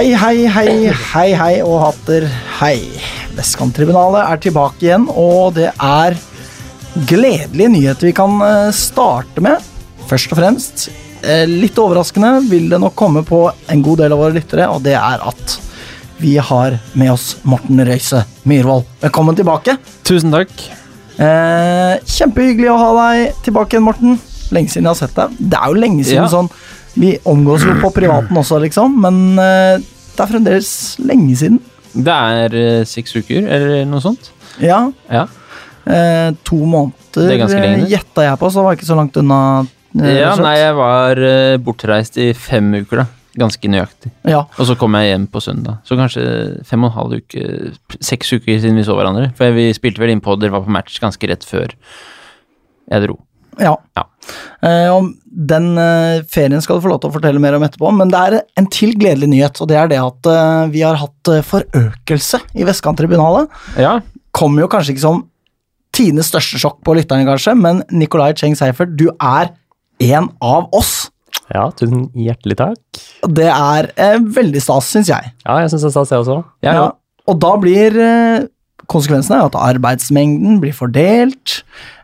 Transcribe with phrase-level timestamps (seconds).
[0.00, 2.24] Hei, hei, hei, hei, hei og hatter
[2.56, 2.86] hei.
[3.36, 6.16] Vestkanttribunalet er tilbake igjen, og det er
[7.10, 9.60] gledelige nyheter vi kan eh, starte med.
[10.08, 10.86] Først og fremst,
[11.20, 14.80] eh, litt overraskende vil det nok komme på en god del av våre lyttere, og
[14.88, 15.58] det er at
[16.24, 18.88] vi har med oss Morten Røise Myhrvold.
[19.04, 19.76] Velkommen tilbake.
[20.08, 20.56] Tusen takk.
[21.20, 24.16] Eh, kjempehyggelig å ha deg tilbake igjen, Morten.
[24.48, 25.36] Lenge siden jeg har sett deg.
[25.44, 26.32] Det er jo lenge siden Ja.
[26.38, 26.54] sånn
[26.98, 29.76] Vi omgås jo på privaten også, liksom, men eh,
[30.16, 30.70] det er fremdeles
[31.06, 31.60] lenge siden.
[31.94, 34.32] Det er eh, seks uker, eller noe sånt.
[34.62, 34.82] Ja.
[35.10, 35.26] Ja.
[35.86, 37.88] Eh, to måneder Det er eh, det.
[37.90, 39.38] gjetta jeg på, så var jeg ikke så langt unna.
[39.98, 41.22] eh, ja, nei, jeg var
[41.64, 43.06] bortreist i fem uker, da.
[43.40, 44.10] Ganske nøyaktig.
[44.26, 44.40] Ja.
[44.58, 45.78] Og så kom jeg hjem på søndag.
[45.86, 46.24] Så kanskje
[46.66, 47.70] fem og en halv uke
[48.02, 49.28] Seks uker siden vi så hverandre.
[49.38, 51.70] For vi spilte vel innpå, dere var på match ganske rett før
[52.90, 53.14] jeg dro.
[53.60, 53.74] Ja.
[53.96, 54.06] Ja.
[54.64, 57.90] Uh, om den uh, ferien skal du få lov til å fortelle mer om etterpå,
[57.96, 60.98] men det er en til gledelig nyhet, og det er det at uh, vi har
[61.00, 63.52] hatt forøkelse i Vestkanttribunalet.
[63.80, 63.98] Ja,
[64.36, 65.24] Kommer jo kanskje ikke som
[65.96, 69.50] tidenes største sjokk på lytterne, kanskje, men Nicolai Cheng Seifert, du er
[70.06, 71.08] en av oss.
[71.50, 73.00] Ja, tusen hjertelig takk.
[73.26, 73.90] Det er
[74.22, 75.32] veldig stas, syns jeg.
[75.42, 76.38] Ja, jeg syns det er stas, jeg også.
[76.62, 76.86] jeg Ja,
[77.26, 77.98] og da blir
[78.90, 81.60] konsekvensen er at arbeidsmengden blir fordelt,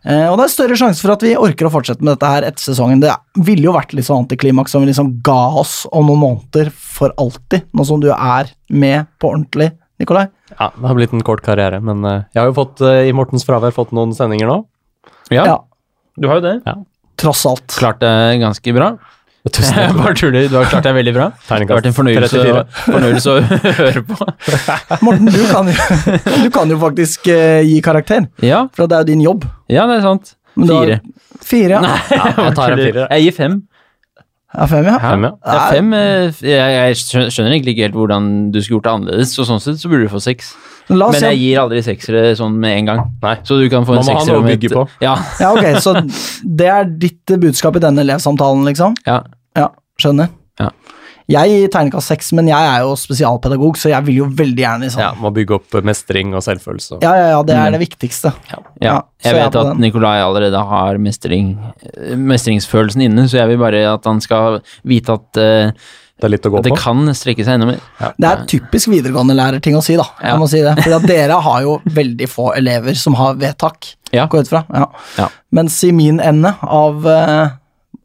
[0.06, 2.46] eh, og det er større sjanse for at vi orker å fortsette med dette her
[2.48, 3.02] etter sesongen.
[3.02, 3.12] Det
[3.46, 7.14] ville jo vært litt sånn antiklimaks om vi liksom ga oss om noen måneder for
[7.20, 10.26] alltid, nå som du er med på ordentlig, Nikolai.
[10.58, 13.14] Ja, Det har blitt en kort karriere, men eh, jeg har jo fått, eh, i
[13.16, 14.58] Mortens fravær fått noen sendinger nå.
[15.32, 15.56] Ja, Ja,
[16.20, 16.76] du har jo det.
[17.16, 17.66] tross alt.
[17.78, 18.92] Klart det ganske bra.
[19.52, 19.96] Tusen takk.
[20.02, 20.48] bare tuller.
[20.50, 21.26] Du har klart deg veldig bra.
[21.46, 22.56] Det har vært en fornøyelse, 34.
[22.56, 23.36] å- fornøyelse å
[23.80, 24.18] høre på.
[25.06, 29.06] Morten, du kan jo, du kan jo faktisk eh, gi karakter, Ja, for det er
[29.06, 29.46] jo din jobb.
[29.72, 30.34] ja det er sant.
[30.56, 30.98] Fire.
[30.98, 31.70] har- Fire.
[31.76, 31.80] Ja.
[31.84, 33.08] Nei, Ja, jeg tar en fire.
[33.12, 33.56] Jeg gir fem.
[34.56, 34.98] ja fem, ja.
[35.02, 35.32] Fem, ja.
[35.70, 35.90] Fem.
[35.94, 39.60] eh, Jeg, jeg skjønner egentlig ikke helt hvordan du skulle gjort det annerledes, så sånn
[39.60, 40.54] sett så burde du få seks.
[40.88, 43.00] Men jeg gir aldri seksere sånn med en gang.
[43.24, 43.32] Nei.
[43.42, 44.84] Så du kan få en Man må ha sekser noe å om et- bygge på.
[45.02, 45.96] Ja, Ja, ok, så
[46.46, 48.94] det er ditt budskap i denne elevsamtalen, liksom?
[49.06, 49.20] ja.
[49.56, 49.68] Ja,
[49.98, 50.28] skjønner.
[50.60, 50.70] Ja.
[51.28, 54.86] Jeg gir terningkast seks, men jeg er jo spesialpedagog, så jeg vil jo veldig gjerne
[54.86, 55.00] liksom.
[55.02, 57.00] Ja, Må bygge opp mestring og selvfølelse.
[57.02, 57.72] Ja, ja, ja, det er Mm.
[57.72, 58.32] det viktigste.
[58.52, 58.58] ja.
[58.80, 59.80] Ja, Jeg jeg vet jeg at den.
[59.80, 65.08] Nikolai allerede har mestring, eh, mestringsfølelsen inne, så jeg vil bare at han skal vite
[65.18, 65.72] at, uh,
[66.18, 66.62] Det er litt å gå på.
[66.62, 67.80] det kan strekke seg enda mer.
[68.16, 70.04] Det er typisk videregående-lærerting å si, da.
[70.22, 70.36] Jeg Ja.
[70.38, 70.78] må si det.
[70.84, 74.28] For dere har jo veldig få elever som har vedtak, Ja.
[74.28, 74.64] gå ut fra.
[74.72, 74.86] Ja.
[75.18, 75.28] Ja.
[75.52, 77.50] Mens i min ende av eh,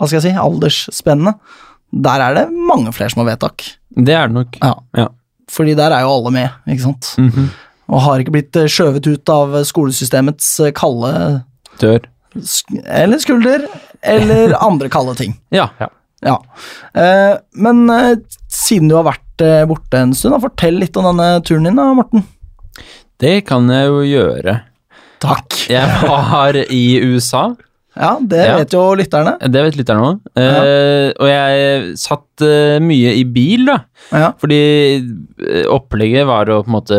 [0.01, 1.38] hva skal jeg si, aldersspennet,
[1.91, 3.67] der er det mange flere som har vedtak.
[3.94, 4.57] Det er det nok.
[4.63, 4.73] Ja.
[4.97, 5.07] Ja.
[5.51, 7.12] Fordi der er jo alle med, ikke sant.
[7.22, 7.51] Mhm.
[7.91, 11.11] Og har ikke blitt eh, skjøvet ut av skolesystemets eh, kalde
[11.81, 12.06] Dør.
[12.40, 13.66] sk Eller skulder,
[14.01, 15.35] eller andre kalde ting.
[15.51, 15.67] Ja.
[16.23, 16.38] Ja.
[16.95, 18.13] Eh, men eh,
[18.47, 21.90] siden du har vært eh, borte en stund, fortell litt om denne turen din, da,
[21.97, 22.23] Morten.
[23.22, 24.56] Det kan jeg jo gjøre.
[25.22, 25.57] Takk.
[25.69, 27.51] Jeg var i USA.
[28.01, 28.56] Ja, det Ja.
[28.57, 29.35] vet jo lytterne.
[29.39, 30.22] Det vet lytterne òg.
[30.41, 33.75] Eh, og jeg satt uh, mye i bil, da.
[34.09, 34.31] Ja.
[34.41, 34.57] Fordi
[34.97, 36.97] eh, opplegget var å på en måte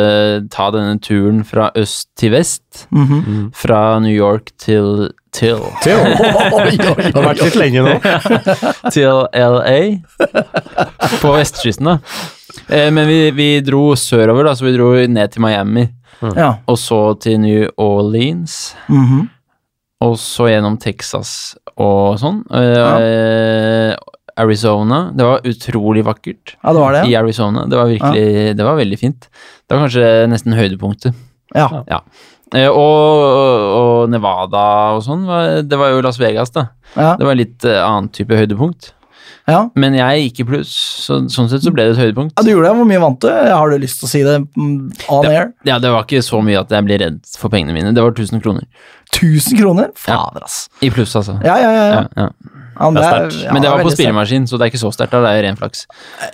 [0.54, 2.86] ta denne turen fra øst til vest.
[2.91, 3.50] Mm -hmm.
[3.54, 7.94] Fra New York til til, Til, det har vært litt lenge nå.
[8.94, 10.02] til LA.
[11.22, 11.98] På vestkysten, da.
[12.68, 15.88] Uh, men vi, vi dro sørover, da, så vi dro ned til Miami.
[16.36, 16.52] ja.
[16.66, 18.76] Og så til New Orleans.
[18.88, 19.28] Mhm.
[20.02, 22.42] Og så gjennom Texas og sånn.
[22.50, 23.96] Ja.
[24.42, 25.10] Arizona.
[25.14, 26.56] Det var utrolig vakkert.
[26.62, 27.02] ja, det var det.
[27.10, 27.66] i Arizona.
[27.68, 29.28] Det var virkelig, det var veldig fint.
[29.66, 31.18] Det var kanskje nesten høydepunktet.
[31.54, 32.00] Ja.
[32.52, 33.22] Eh, og,
[33.76, 34.64] og Nevada
[34.96, 35.24] og sånn,
[35.68, 36.66] det var jo Las Vegas, da.
[36.96, 37.14] Ja.
[37.20, 38.92] Det var litt eh, annen type høydepunkt.
[39.50, 39.60] Ja.
[39.75, 40.72] Men jeg gikk i pluss,
[41.06, 42.34] så, sånn sett så ble det et høydepunkt.
[42.39, 42.77] ja, du gjorde det.
[42.78, 43.28] Hvor mye vant du?
[43.33, 44.72] Har du lyst til å si det on
[45.09, 45.53] on air?
[45.66, 47.95] Ja, det var ikke så mye at jeg ble redd for pengene mine.
[47.95, 48.66] Det var 1000 kroner.
[49.13, 49.91] 1000 kroner?
[49.98, 50.69] Fader, ass.
[50.80, 51.36] I pluss, altså.
[51.45, 51.84] Ja, ja, ja.
[51.84, 51.92] ja.
[51.92, 52.28] Ja, ja.
[52.78, 53.42] ja men Det er sterkt.
[53.45, 55.13] ja, Men det var på spillemaskin, så det er ikke så sterkt.
[55.13, 55.84] Det er ren flaks.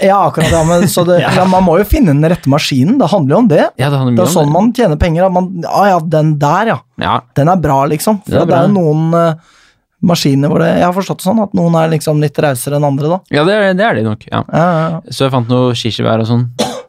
[0.05, 0.53] Ja, akkurat.
[0.55, 2.99] Ja, men, så det, ja, man må jo finne den rette maskinen.
[3.01, 3.65] Det handler jo om det.
[3.81, 4.57] Ja, det Det er sånn om det.
[4.61, 5.27] man tjener penger.
[5.27, 6.79] At man, ja, ja, den der, ja.
[7.03, 8.23] Ja, Den er bra, liksom.
[8.25, 9.57] For det er det er jo noen eh,
[10.03, 12.87] maskiner hvor det Jeg har forstått det sånn at noen er liksom litt rausere enn
[12.87, 13.19] andre, da.
[13.35, 14.27] ja det, er, det er de nok.
[14.31, 14.45] ja.
[14.53, 15.01] Ja, ja, ja.
[15.11, 16.45] Så jeg fant noe kirsebær og sånn,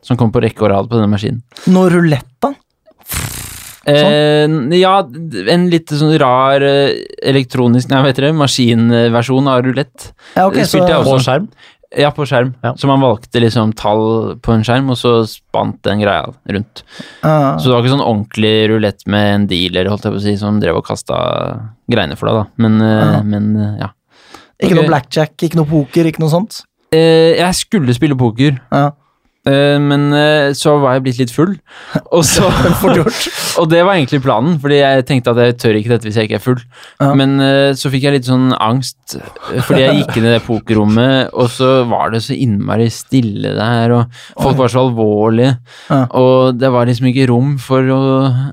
[0.06, 1.42] som kom på rekke og rad på denne maskinen.
[1.74, 2.54] Noe rulett, da?
[3.90, 4.46] Eh,
[4.78, 4.94] ja,
[5.56, 6.92] en litt sånn rar eh,
[7.32, 8.34] elektronisk Nei, hva heter det?
[8.38, 10.12] Maskinversjon av rulett.
[10.36, 11.26] Ja, okay, spilte jeg På også.
[11.26, 11.48] skjerm.
[11.98, 12.52] Ja, på skjerm.
[12.62, 12.76] Ja.
[12.78, 16.84] Så man valgte liksom tall på en skjerm, og så spant den greia rundt.
[17.26, 17.58] Ah.
[17.58, 20.36] Så det var ikke sånn ordentlig rulett med en dealer, holdt jeg på å si,
[20.38, 21.18] som drev og kasta
[21.90, 22.46] greiene for deg, da.
[22.62, 23.02] Men, ah.
[23.16, 23.24] Ja.
[23.26, 23.90] men eh, ja.
[24.60, 26.62] Ikke noe blackjack, ikke noe poker, ikke noe sånt?
[26.94, 28.90] Eh, jeg skulle spille poker, Ja.
[28.92, 29.06] Eh,
[29.48, 31.54] men eh, så var jeg blitt litt full,
[32.12, 32.50] og så
[33.60, 36.28] Og det var egentlig planen, fordi jeg tenkte at jeg tør ikke dette hvis jeg
[36.30, 36.60] ikke er full.
[37.00, 37.08] Ja.
[37.18, 40.44] Men eh, så fikk jeg litt sånn angst, eh, fordi jeg gikk inn i det
[40.46, 45.56] pokerrommet, og så var det så innmari stille der, og folk var så alvorlige,
[45.90, 46.02] Ja.
[46.20, 48.02] og det var liksom ikke rom for å,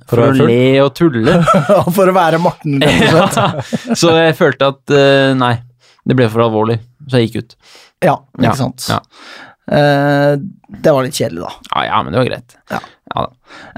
[0.06, 1.40] For for å å le og tulle.
[1.96, 3.98] For å være Morten, rett og slett.
[3.98, 5.54] så jeg følte at eh, nei,
[6.06, 6.78] det ble for alvorlig,
[7.10, 7.54] så jeg gikk ut.
[8.04, 8.84] Ja, ikke sant.
[8.92, 8.98] ja.
[9.66, 10.36] Eh,
[10.82, 11.50] det var litt kjedelig, da.
[11.72, 12.56] Ja, ja, men det var greit.
[12.70, 12.80] Ja.
[13.14, 13.24] Ja.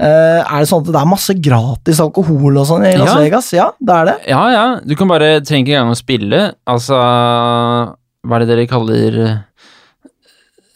[0.01, 3.13] Eh, er det sånn at det er masse gratis alkohol og sånn i Las.
[3.17, 3.51] Vegas?
[3.55, 4.15] Ja, det er det.
[4.31, 6.41] ja, ja, du kan bare trenger ikke engang å spille.
[6.69, 9.19] Altså, hva er det dere kaller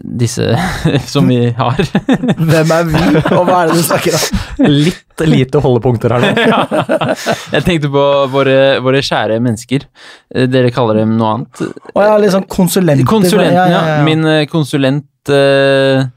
[0.03, 0.49] disse
[1.13, 1.79] som vi har?
[2.51, 3.03] Hvem er vi,
[3.33, 4.67] og hva er det du snakker om?
[4.67, 6.59] Litt lite holdepunkter her nå.
[7.55, 8.03] Jeg tenkte på
[8.33, 9.85] våre, våre kjære mennesker.
[10.35, 11.63] Eh, Dere kaller dem noe annet.
[11.93, 13.07] Er litt sånn konsulenter.
[13.07, 13.69] Konsulenten, ja.
[13.69, 14.03] ja, ja, ja.
[14.07, 16.09] Min eh, konsulent det?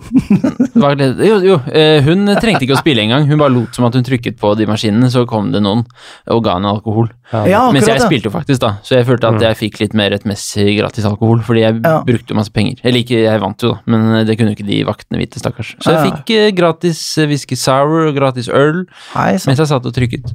[0.00, 3.26] Jo, jo, eh, hun trengte ikke å spille engang.
[3.28, 5.82] Hun bare lot som at hun trykket på de maskinene, så kom det noen
[6.30, 7.10] og ga henne alkohol.
[7.46, 10.10] Ja, Mens jeg spilte jo faktisk, da, så jeg følte at jeg fikk litt mer
[10.14, 12.00] rettmessig gratis alkohol, fordi jeg Ja.
[12.06, 12.80] brukte jo masse penger.
[12.84, 15.76] Eller ikke, jeg vant jo, da, men det kunne jo ikke de vaktene vite, stakkars.
[15.80, 19.86] Så jeg fikk eh, gratis eh, whisky sour og gratis øl Hei mens jeg satt
[19.86, 20.32] og trykket.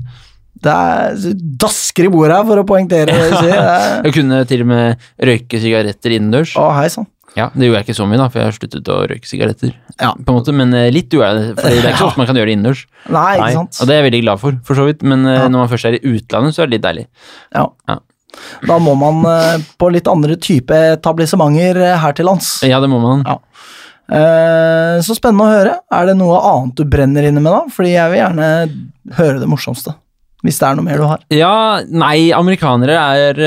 [0.56, 1.18] Det er
[1.60, 6.16] dasker i bordet her for å poengtere er- Jeg kunne til og med røyke sigaretter
[6.16, 6.56] innendørs.
[6.56, 7.06] Å, hei sann.
[7.36, 9.74] Ja, det gjorde jeg ikke så mye, da, for jeg har sluttet å røyke sigaretter.
[10.00, 10.14] Ja.
[10.16, 12.22] På en måte, Men eh, litt gjorde jeg det, for det er ikke så ofte
[12.22, 12.84] man kan gjøre det innendørs.
[13.12, 13.80] Nei, ikke sant.
[13.82, 15.48] Og det er jeg veldig glad for, for så vidt, men eh, Ja.
[15.52, 17.06] når man først er i utlandet, så er det litt deilig.
[17.56, 17.66] Ja.
[17.92, 17.98] Ja.
[18.68, 22.54] Da må man eh, på litt andre type etablissementer her til lands.
[22.68, 23.24] Ja, det må man.
[23.28, 23.38] Ja.
[24.16, 25.76] Eh, så spennende å høre.
[25.92, 27.64] Er det noe annet du brenner inne med, da?
[27.74, 28.50] Fordi jeg vil gjerne
[29.20, 29.96] høre det morsomste.
[30.46, 31.24] Hvis det er noe mer du har.
[31.34, 31.54] Ja,
[31.90, 33.40] nei, amerikanere er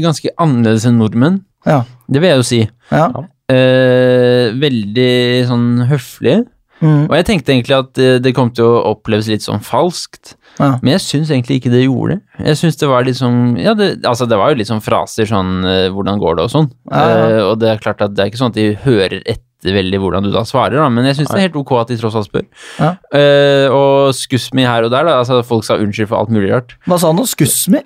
[0.00, 1.42] ganske annerledes enn nordmenn.
[1.68, 1.82] Ja.
[2.08, 2.60] Det vil jeg jo si.
[2.92, 3.08] Ja.
[3.48, 5.12] Eh, veldig
[5.48, 6.44] sånn høflige.
[6.78, 7.08] Mm.
[7.08, 10.36] Og jeg tenkte egentlig at eh, det kom til å oppleves litt sånn falskt.
[10.60, 10.76] ja.
[10.82, 12.46] Men jeg syns egentlig ikke det gjorde det.
[12.50, 15.26] Jeg synes det var litt sånn Ja, det, altså det var jo litt sånn fraser
[15.26, 16.70] sånn eh, Hvordan går det og sånn.
[16.90, 17.18] Ja, ja.
[17.26, 19.98] Eh, og det er klart at det er ikke sånn at de hører etter veldig
[19.98, 22.16] hvordan du da svarer, da, men jeg syns det er helt ok at de tross
[22.18, 22.44] alt spør.
[22.78, 22.90] Ja.
[23.10, 25.16] Uh, og skuss me her og der, da.
[25.18, 26.76] Altså folk sa unnskyld for alt mulig rart.
[26.86, 27.26] Hva sa han nå?
[27.28, 27.82] Excuse me!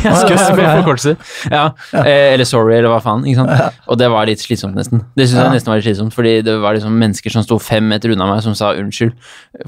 [0.00, 0.72] ja, ja.
[0.80, 1.16] forkortelse.
[1.52, 1.64] Ja.
[1.92, 3.26] Uh, eller sorry, eller hva faen.
[3.28, 3.80] ikke sant?
[3.90, 5.04] Og det var litt slitsomt, nesten.
[5.18, 7.84] Det syns jeg nesten var litt slitsomt, fordi det var liksom mennesker som sto fem
[7.90, 9.16] meter unna meg, som sa unnskyld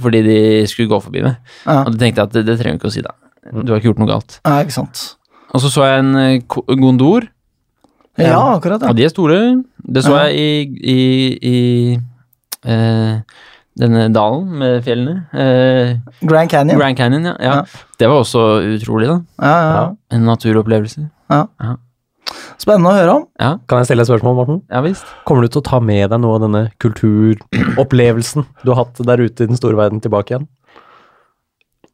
[0.00, 0.38] fordi de
[0.70, 1.40] skulle gå forbi meg.
[1.66, 3.12] Og da tenkte jeg at det, det trenger du ikke å si, da.
[3.52, 4.38] Du har ikke gjort noe galt.
[4.46, 5.02] ja, ikke sant.
[5.52, 7.26] Og så så jeg en eh, gondor,
[8.18, 8.82] Ja, akkurat.
[8.82, 8.92] og Ja.
[8.92, 9.62] de er store.
[9.92, 10.24] Det så Ja.
[10.28, 11.98] jeg i, i, i
[12.64, 13.20] eh,
[13.78, 15.26] denne dalen med fjellene.
[15.32, 15.96] Eh,
[16.28, 16.78] Grand Canyon.
[16.78, 17.36] Grand Canyon, ja.
[17.40, 17.54] ja.
[17.56, 17.62] Ja.
[17.98, 18.42] Det var også
[18.76, 19.20] utrolig, da.
[19.40, 19.86] Ja, ja, ja.
[20.12, 21.08] En naturopplevelse.
[22.62, 23.24] Spennende å høre om.
[23.40, 24.62] Ja, Kan jeg stille et spørsmål, Morten?
[24.70, 25.04] ja visst.
[25.26, 29.18] Kommer du til å ta med deg noe av denne kulturopplevelsen du har hatt der
[29.24, 30.46] ute i den store verden, tilbake igjen?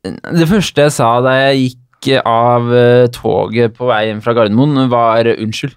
[0.04, 1.78] Det første jeg sa da jeg gikk
[2.24, 5.74] av eh, toget på vei hjem fra Gardermoen, var eh, unnskyld.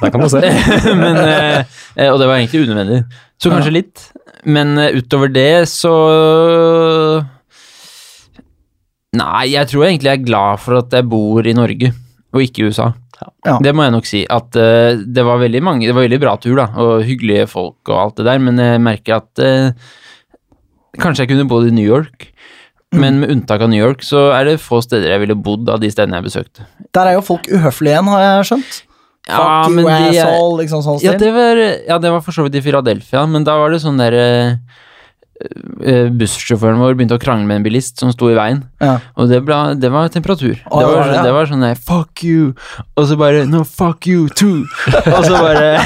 [0.00, 0.42] Der kan du se.
[1.02, 3.02] Men, eh, og det var egentlig unødvendig.
[3.40, 4.06] Så kanskje litt.
[4.46, 5.92] Men utover det så
[9.18, 11.90] Nei, jeg tror egentlig jeg er glad for at jeg bor i Norge,
[12.36, 12.90] og ikke i USA.
[13.18, 13.56] Ja.
[13.64, 14.20] Det må jeg nok si.
[14.30, 17.90] At uh, det var veldig mange Det var veldig bra tur, da, og hyggelige folk
[17.90, 19.72] og alt det der, men jeg merker at uh,
[21.00, 22.28] Kanskje jeg kunne bodd i New York,
[22.96, 25.80] men med unntak av New York, så er det få steder jeg ville bodd av
[25.82, 26.68] de stedene jeg besøkte.
[26.96, 28.82] Der er jo folk uhøflige igjen, har jeg skjønt.
[29.28, 32.56] Fuck you, de asshole, liksom sånn ja, det var, ja, det var for så vidt
[32.56, 34.54] i Philadelphia, men da var det sånn der eh,
[35.84, 38.94] eh, Bussjåføren vår begynte å krangle med en bilist som sto i veien, Ja.
[39.20, 40.56] og det, ble, det var temperatur.
[40.70, 41.26] Oh, det, var, var ja.
[41.28, 42.54] det var sånn der fuck you,
[42.96, 44.64] og så bare no fuck you too,
[45.12, 45.76] og så bare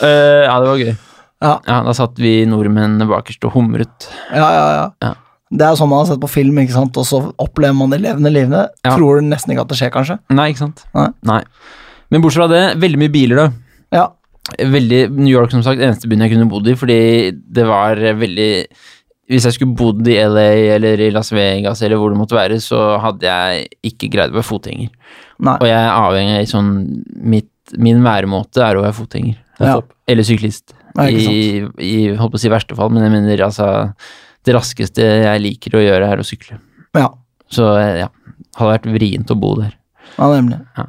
[0.00, 0.94] uh, Ja, det var gøy.
[1.40, 1.54] Ja.
[1.68, 4.08] Ja, da satt vi nordmenn bakerst og humret.
[4.32, 4.64] Ja, ja,
[5.04, 5.12] ja.
[5.50, 6.98] Det er jo sånn man har sett på film, ikke sant?
[7.00, 8.62] og så opplever man det levende livene.
[8.86, 8.94] Ja.
[8.94, 10.16] Tror nesten ikke at det skjer, kanskje.
[10.30, 10.84] Nei, ikke sant?
[11.26, 11.42] Nei.
[12.10, 13.48] Men bortsett fra det, veldig mye biler, da.
[13.94, 14.06] Ja.
[14.50, 17.00] Veldig, New York som sagt, eneste byen jeg kunne bodd i, fordi
[17.34, 18.50] det var veldig
[19.30, 22.56] Hvis jeg skulle bodd i LA eller i Las Vegas eller hvor det måtte være,
[22.62, 24.88] så hadde jeg ikke greid å være fotgjenger.
[25.46, 25.54] Nei.
[25.54, 26.72] Og jeg er avhengig av sånn
[27.14, 29.36] mitt, Min væremåte er å være fotgjenger.
[29.62, 29.76] Ja.
[30.10, 30.74] Eller syklist.
[30.98, 31.44] Nei, ikke I,
[31.86, 33.68] I holdt på å si verste fall, men jeg mener altså
[34.46, 36.60] Det raskeste jeg liker å gjøre, er å sykle.
[36.96, 37.10] Ja,
[37.50, 38.08] Så ja,
[38.56, 39.76] hadde vært vrient å bo der.
[40.16, 40.62] ja nemlig.
[40.78, 40.88] Ja.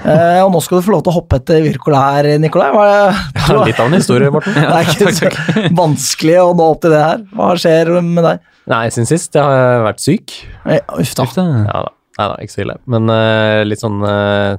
[0.00, 2.70] Eh, og nå skal du få lov til å hoppe etter Wirkola her, Nikolai.
[2.72, 3.56] Hva er det?
[3.68, 4.54] Litt av en historie, Morten.
[4.56, 5.32] Det er ikke så
[5.82, 7.24] vanskelig å nå opp til det her.
[7.36, 8.44] Hva skjer med deg?
[8.70, 10.36] Nei, siden sist jeg har jeg vært syk.
[10.64, 11.26] Eh, Uff da.
[11.66, 12.78] Ja da, Nei da ikke så ille.
[12.92, 14.56] Men uh, litt sånn uh,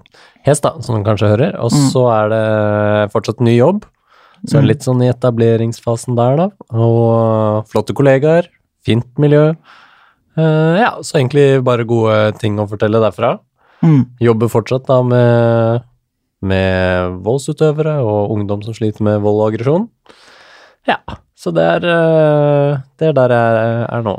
[0.47, 1.57] hes, da, som du kanskje hører.
[1.63, 2.45] Og så er det
[3.15, 3.85] fortsatt ny jobb.
[4.47, 4.65] Så mm.
[4.65, 6.47] litt sånn i etableringsfasen der, da.
[6.73, 8.49] Og flotte kollegaer,
[8.85, 9.51] fint miljø.
[10.39, 13.35] Uh, ja, så egentlig bare gode ting å fortelle derfra.
[13.85, 14.03] Mm.
[14.21, 15.85] Jobber fortsatt da med,
[16.45, 19.87] med voldsutøvere og ungdom som sliter med vold og aggresjon.
[20.89, 20.97] Ja,
[21.37, 24.15] så det er, eh, det er der jeg er nå.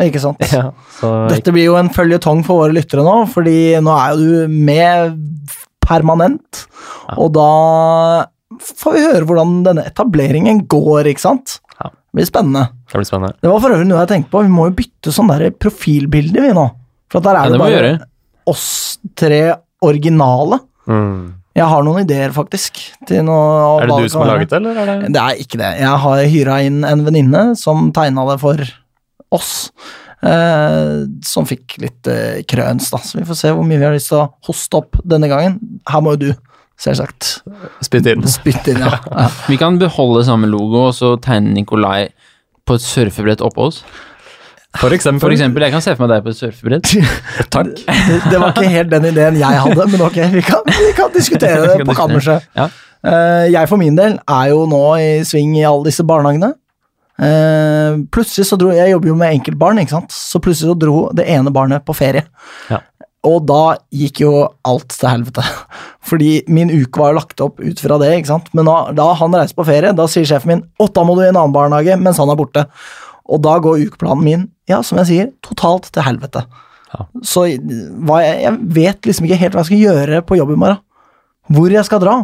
[0.00, 0.42] Ikke sant?
[0.54, 4.46] Ja, så Dette blir jo en føljetong for våre lyttere nå, fordi nå er jo
[4.46, 5.16] du med
[5.82, 6.66] permanent,
[7.08, 7.16] Ja.
[7.18, 7.50] og da
[8.60, 11.58] får vi høre hvordan denne etableringen går, ikke sant?
[11.78, 11.90] Ja.
[11.90, 12.68] Det blir spennende.
[12.90, 13.34] det blir spennende.
[13.40, 16.48] Det var for øvrig noe jeg tenkte på, vi må jo bytte sånn der profilbilder
[16.48, 16.66] vi nå.
[17.10, 17.92] For at der er Ja, det, bare
[18.50, 19.42] oss tre
[19.84, 20.60] originale.
[20.90, 21.40] Mm.
[21.58, 22.78] Jeg har noen ideer, faktisk.
[23.10, 25.70] Er det du som har laget det, eller er det Det er ikke det.
[25.82, 28.62] Jeg har hyra inn en venninne som tegna det for
[29.34, 29.52] oss.
[30.20, 33.00] Eh, som fikk litt eh, krøns, da.
[33.02, 35.58] Så vi får se hvor mye vi har lyst til å hoste opp denne gangen.
[35.88, 36.30] Her må jo du,
[36.80, 37.32] selvsagt,
[37.84, 38.24] Spytt inn?
[38.28, 38.96] Spytt inn, ja.
[39.10, 39.26] ja.
[39.48, 42.08] Vi kan beholde samme logo, og så tegne Nikolai
[42.68, 43.82] på et surfebrett oppå oss.
[44.78, 45.24] For eksempel.
[45.24, 46.92] For eksempel, jeg kan se for meg deg på et surfebrett.
[47.54, 47.72] Takk.
[47.74, 51.10] Det, det var ikke helt den ideen jeg hadde, men ok, vi kan, vi kan
[51.14, 52.46] diskutere det kan på kammerset.
[52.56, 52.68] Ja.
[53.00, 56.54] Eh, jeg for min del er jo nå i sving i alle disse barnehagene.
[57.20, 60.14] Uh, plutselig så dro Jeg jobber jo med enkeltbarn, ikke sant.
[60.14, 62.22] Så plutselig så dro det ene barnet på ferie.
[62.70, 62.78] Ja.
[63.28, 64.32] Og da gikk jo
[64.64, 65.44] alt til helvete.
[66.10, 68.48] Fordi min uke var jo lagt opp ut fra det, ikke sant.
[68.56, 71.24] Men da, da han reiser på ferie, da sier sjefen min at da må du
[71.24, 72.64] i en annen barnehage mens han er borte.
[73.30, 76.46] Og da går ukeplanen min, ja, som jeg sier, totalt til helvete.
[76.90, 77.06] Ja.
[77.22, 77.44] Så
[78.08, 80.82] hva jeg, jeg vet liksom ikke helt hva jeg skal gjøre på jobb i morgen.
[81.50, 82.16] Hvor jeg skal dra.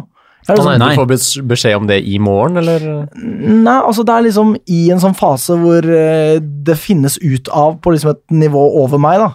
[0.47, 0.91] Jeg er liksom, nei, Nei.
[0.95, 2.83] du får beskjed om det i morgen, eller?
[3.17, 7.79] Nei, altså det er liksom i en sånn fase hvor eh, det finnes ut av
[7.83, 9.33] på liksom et nivå over meg, da.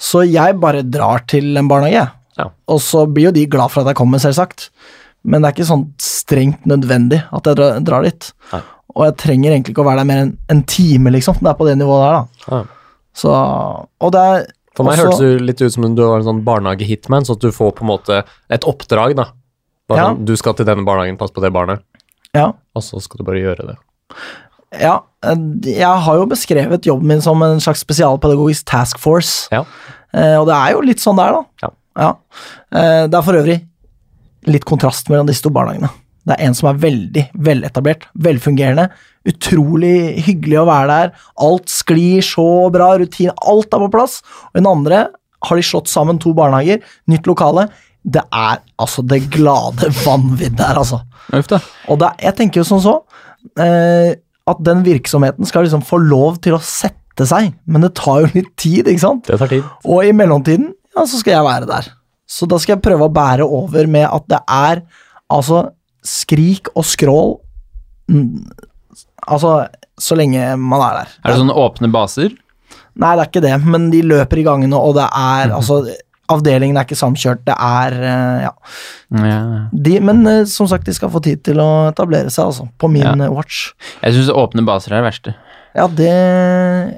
[0.00, 2.06] Så jeg bare drar til en barnehage.
[2.40, 2.46] Ja.
[2.72, 4.70] Og så blir jo de glad for at jeg kommer, selvsagt.
[5.28, 8.30] Men det er ikke sånn strengt nødvendig at jeg drar, dit.
[8.54, 8.62] Nei.
[8.96, 11.36] Og jeg trenger egentlig ikke å være der mer enn en time, liksom.
[11.42, 12.56] Det er på det nivået der, da.
[12.56, 12.62] Ja.
[13.20, 13.34] Så
[14.00, 16.24] Og det er For meg også- hørtes det litt ut som om du var en
[16.24, 19.26] sånn barnehage-hitman, så at du får på en måte et oppdrag, da.
[19.88, 20.06] Bare Ja.
[20.14, 21.80] sånn, du skal til denne barnehagen, pass på det barnet,
[22.34, 22.52] Ja.
[22.74, 23.76] og så skal du bare gjøre det.
[24.76, 29.48] Ja, eh, jeg har jo beskrevet jobben min som en slags spesialpedagogisk task force.
[29.54, 29.64] Ja.
[30.14, 31.66] Eh, og det er jo litt sånn det er, da.
[31.66, 31.72] Ja.
[32.04, 32.12] ja.
[33.10, 33.58] det er for øvrig
[34.48, 35.90] litt kontrast mellom disse to barnehagene.
[36.28, 38.90] Det er en som er veldig veletablert, velfungerende,
[39.28, 41.12] utrolig hyggelig å være der.
[41.42, 44.20] Alt sklir så bra, rutine, alt er på plass.
[44.50, 45.06] Og i den andre
[45.48, 47.68] har de slått sammen to barnehager, nytt lokale.
[48.00, 51.02] Det er altså det glade vanvidd der, altså.
[51.36, 51.60] Uff da.
[51.92, 52.94] Og det, jeg tenker jo som så
[53.60, 54.16] eh,
[54.48, 58.30] at den virksomheten skal liksom få lov til å sette seg, men det tar jo
[58.32, 59.26] litt tid, ikke sant?
[59.28, 59.66] Det tar tid.
[59.84, 61.90] Og i mellomtiden, ja, så skal jeg være der.
[62.30, 64.82] Så da skal jeg prøve å bære over med at det er
[65.30, 65.64] altså
[66.06, 67.32] skrik og skrål
[68.10, 68.66] mm,
[69.30, 69.50] Altså,
[70.00, 71.10] så lenge man er der.
[71.20, 72.32] Er det sånne åpne baser?
[72.98, 75.82] Nei, det er ikke det, men de løper i gangene, og det er altså
[76.30, 78.52] Avdelingen er ikke samkjørt, det er eh, Ja.
[79.10, 79.38] Ja.
[79.74, 82.68] De, men eh, som sagt, de skal få tid til å etablere seg, altså.
[82.78, 83.14] På min Ja.
[83.26, 83.72] eh, watch.
[84.04, 85.34] Jeg syns åpne baser er det verste.
[85.74, 86.10] Ja, det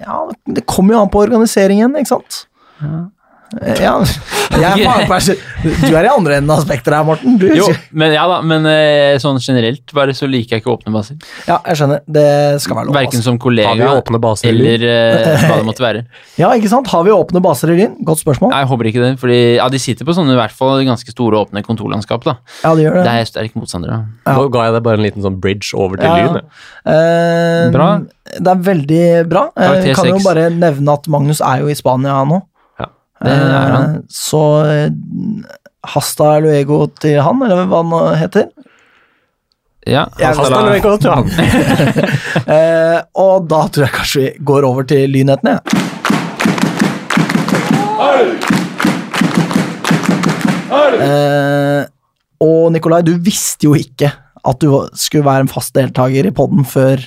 [0.03, 2.47] Ja, det kommer jo an på organiseringen, ikke sant?
[2.83, 3.07] Ja.
[4.63, 7.37] Jeg er Du er i andre enden av spekteret her, Morten.
[7.41, 7.67] Du, Jo,
[7.97, 11.19] men ja da, men eh, sånn generelt bare så liker jeg ikke åpne baser.
[11.49, 12.03] Ja, jeg skjønner.
[12.07, 12.25] Det
[12.65, 12.97] skal være lov.
[12.97, 13.27] Verken Altså.
[13.29, 14.49] som Har vi kollega åpne baser?
[14.53, 16.05] eller uh, hva det måtte være.
[16.43, 16.89] Ja, ikke sant?
[16.93, 17.97] Har vi åpne baser i Lyn?
[18.09, 18.53] Godt spørsmål.
[18.57, 21.43] Jeg håper ikke det, fordi ja, de sitter på sånne i hvert fall ganske store
[21.45, 22.25] åpne kontorlandskap.
[22.27, 22.37] da.
[22.65, 23.05] Ja, det gjør det.
[23.09, 23.99] Det er sterk motstander da.
[24.27, 24.37] Ja.
[24.39, 26.33] Nå ga jeg deg bare en liten sånn bridge over til Ja, ja.
[26.33, 26.49] Lyn.
[26.93, 27.91] Eh, Bra.
[28.33, 29.43] Det er veldig bra.
[29.57, 32.41] Karakter kan jo bare nevne at Magnus er jo i Spania nå.
[33.23, 33.95] Det er han.
[33.97, 34.91] Eh, Så eh,
[35.95, 38.49] hasta luego til han, eller hva han heter.
[39.87, 41.31] Ja, hasta hasta luego til han.
[42.53, 45.59] Eh, og da tror jeg kanskje vi går over til lynhetene.
[50.73, 51.85] Eh,
[52.43, 54.11] og Nikolai, du visste jo ikke
[54.43, 57.03] at du skulle være en fast deltaker i podden før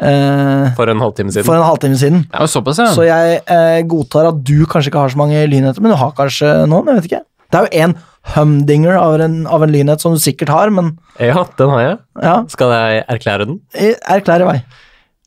[0.00, 1.46] eh, For en halvtime siden.
[1.46, 2.22] for en halvtime siden.
[2.32, 2.88] Ja, såpass, ja.
[2.96, 6.12] Så jeg eh, godtar at du kanskje ikke har så mange lynheter, men du har
[6.16, 6.86] kanskje noen?
[6.90, 7.22] jeg vet ikke.
[7.50, 7.94] Det er jo én
[8.34, 11.98] humdinger av en, av en lynhet som du sikkert har, men Ja, den har jeg.
[12.22, 13.60] ja, Skal jeg erklære den?
[14.06, 14.58] erklær i vei.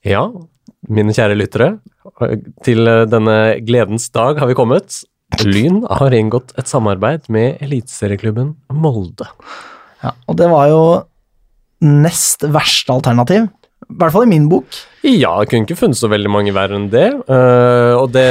[0.08, 0.28] Ja,
[0.90, 1.72] mine kjære lyttere.
[2.64, 5.02] Til eh, denne gledens dag har vi kommet.
[5.44, 9.26] Lyn har inngått et samarbeid med eliteserieklubben Molde.
[10.04, 10.82] Ja, og det var jo
[11.84, 13.48] nest verste alternativ.
[13.94, 14.66] I hvert fall i min bok.
[15.06, 17.06] Ja, det kunne ikke funnet så veldig mange verre enn det.
[17.28, 18.24] Uh, og det,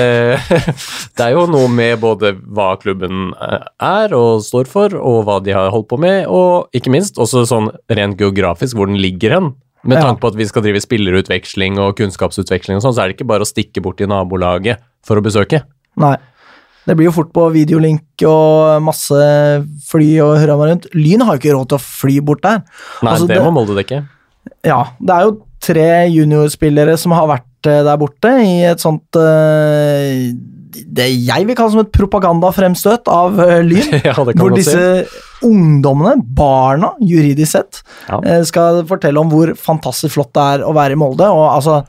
[1.19, 5.37] det er jo noe med både hva klubben eh, er og står for, og hva
[5.45, 9.37] de har holdt på med, og ikke minst også sånn rent geografisk hvor den ligger
[9.39, 9.53] hen.
[9.85, 10.07] Med Ja.
[10.09, 13.27] tanke på at vi skal drive spillerutveksling og kunnskapsutveksling og sånn, så er det ikke
[13.33, 15.65] bare å stikke bort til nabolaget for å besøke.
[15.99, 16.15] Nei.
[16.87, 19.15] Det blir jo fort på videolink og masse
[19.87, 20.87] fly og hurra meg rundt.
[20.99, 22.63] Lyn har jo ikke råd til å fly bort der.
[23.03, 24.01] Nei, Altså, det, det- må Molde dekke.
[24.67, 29.19] Ja, det er jo tre juniorspillere som har vært eh, der borte i et sånt
[29.21, 30.33] eh,
[30.73, 33.97] Det jeg vil kalle som et propagandafremstøt av eh, Lyn.
[34.09, 34.77] ja, Hvor disse
[35.07, 35.23] si.
[35.47, 38.21] ungdommene, barna, juridisk sett, Ja.
[38.47, 41.27] skal fortelle om hvor fantastisk flott det er å være i Molde.
[41.31, 41.81] Og altså,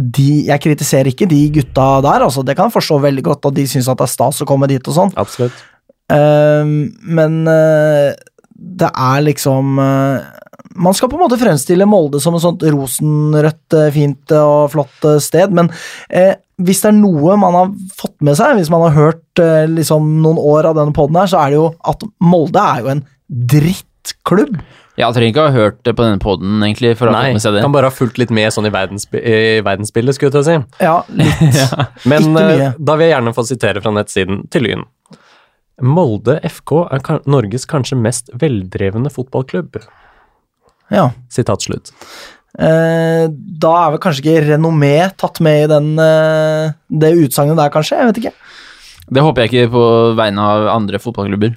[0.00, 2.42] de, jeg kritiserer ikke de gutta der, altså.
[2.46, 4.90] Det kan jeg forstå veldig godt, at de syns det er stas å komme dit
[4.90, 5.12] og sånn.
[5.20, 5.66] Absolutt.
[6.10, 6.74] Eh,
[7.20, 8.10] men uh,
[8.60, 10.24] det er liksom eh,
[10.78, 15.06] Man skal på en måte fremstille Molde som et sånt rosenrødt, eh, fint og flott
[15.08, 15.70] eh, sted, men
[16.08, 19.64] eh, hvis det er noe man har fått med seg, hvis man har hørt eh,
[19.70, 22.92] liksom noen år av denne poden her, så er det jo at Molde er jo
[22.94, 23.02] en
[23.50, 24.60] drittklubb.
[25.00, 27.38] Jeg trenger ikke ha hørt det på denne poden, egentlig, for å ha Nei, fått
[27.38, 27.62] med seg det.
[27.64, 30.48] kan bare ha fulgt litt med sånn i, verdensbi i verdensbildet, skulle jeg til å
[30.48, 30.56] si.
[30.84, 31.78] Ja, litt.
[32.10, 34.84] Men eh, da vil jeg gjerne få sitere fra nettsiden til Lyn.
[35.80, 39.80] Molde FK er Norges kanskje mest veldrevne fotballklubb.
[40.90, 41.08] Ja.
[41.32, 41.92] Sitat slutt.
[42.58, 47.70] Eh, da er vel kanskje ikke renommé tatt med i den, eh, det utsagnet der,
[47.70, 48.00] kanskje?
[48.00, 48.34] Jeg vet ikke.
[49.10, 49.86] Det håper jeg ikke på
[50.18, 51.56] vegne av andre fotballklubber.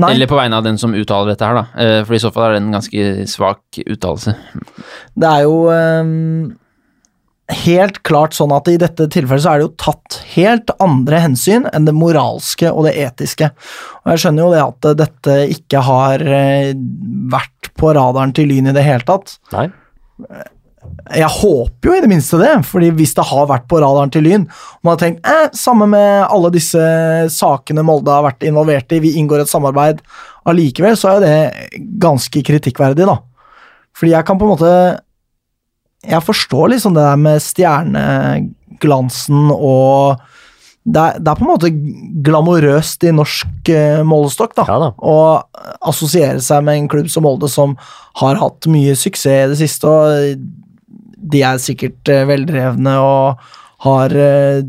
[0.00, 0.14] Nei.
[0.14, 1.64] Eller på vegne av den som uttaler dette her, da.
[1.76, 4.34] Eh, For i så fall er det en ganske svak uttalelse.
[5.12, 6.56] Det er jo ehm,
[7.52, 11.68] helt klart sånn at i dette tilfellet så er det jo tatt helt andre hensyn
[11.68, 13.50] enn det moralske og det etiske.
[14.02, 16.72] Og jeg skjønner jo det at eh, dette ikke har eh,
[17.36, 19.26] vært på radaren til Lyn i det hele tatt.
[19.54, 19.66] Nei?
[21.12, 24.24] Jeg håper jo i det minste det, fordi hvis det har vært på radaren til
[24.26, 26.82] Lyn, og man har tenkt eh, samme med alle disse
[27.32, 29.96] sakene Molde har vært involvert i, vi inngår et samarbeid
[30.48, 31.40] allikevel, så er jo det
[32.02, 33.16] ganske kritikkverdig, da.
[33.98, 34.72] Fordi jeg kan på en måte
[36.02, 40.16] Jeg forstår liksom det der med stjerneglansen og
[40.82, 41.70] det er, det er på en måte
[42.26, 44.90] glamorøst i norsk eh, målestokk, da Ja da.
[44.98, 45.16] å
[45.86, 47.76] assosiere seg med en klubb som Molde, som
[48.18, 53.52] har hatt mye suksess i det siste, og de er sikkert eh, veldrevne og
[53.86, 54.64] har eh,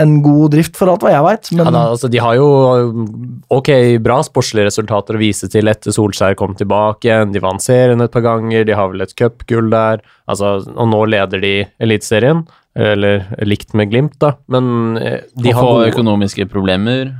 [0.00, 2.48] en god drift, for alt hva jeg veit, men Ja, da, altså, de har jo
[3.52, 3.70] ok,
[4.04, 7.32] bra sportslige resultater å vise til etter Solskjær kom tilbake igjen.
[7.32, 10.04] De vant serien et par ganger, de har vel et cupgull der.
[10.28, 12.44] Altså, og nå leder de Eliteserien,
[12.76, 14.34] eller likt med Glimt, da.
[14.52, 17.14] Men eh, de har gode- økonomiske problemer.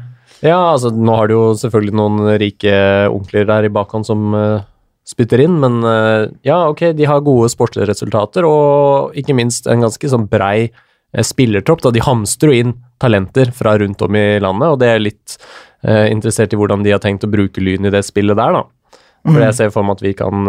[0.45, 2.73] Ja, altså nå har du jo selvfølgelig noen rike
[3.09, 4.61] onkler der i bakhånd som uh,
[5.09, 9.81] spytter inn, men uh, ja, ok, de har gode sportslige resultater, og ikke minst en
[9.87, 11.87] ganske sånn brei uh, spillertropp.
[11.87, 15.38] da De hamstrer jo inn talenter fra rundt om i landet, og det er litt
[15.87, 18.99] interessert i hvordan de har tenkt å bruke Lyn i det spillet der, da.
[19.29, 20.49] For jeg ser for meg at vi kan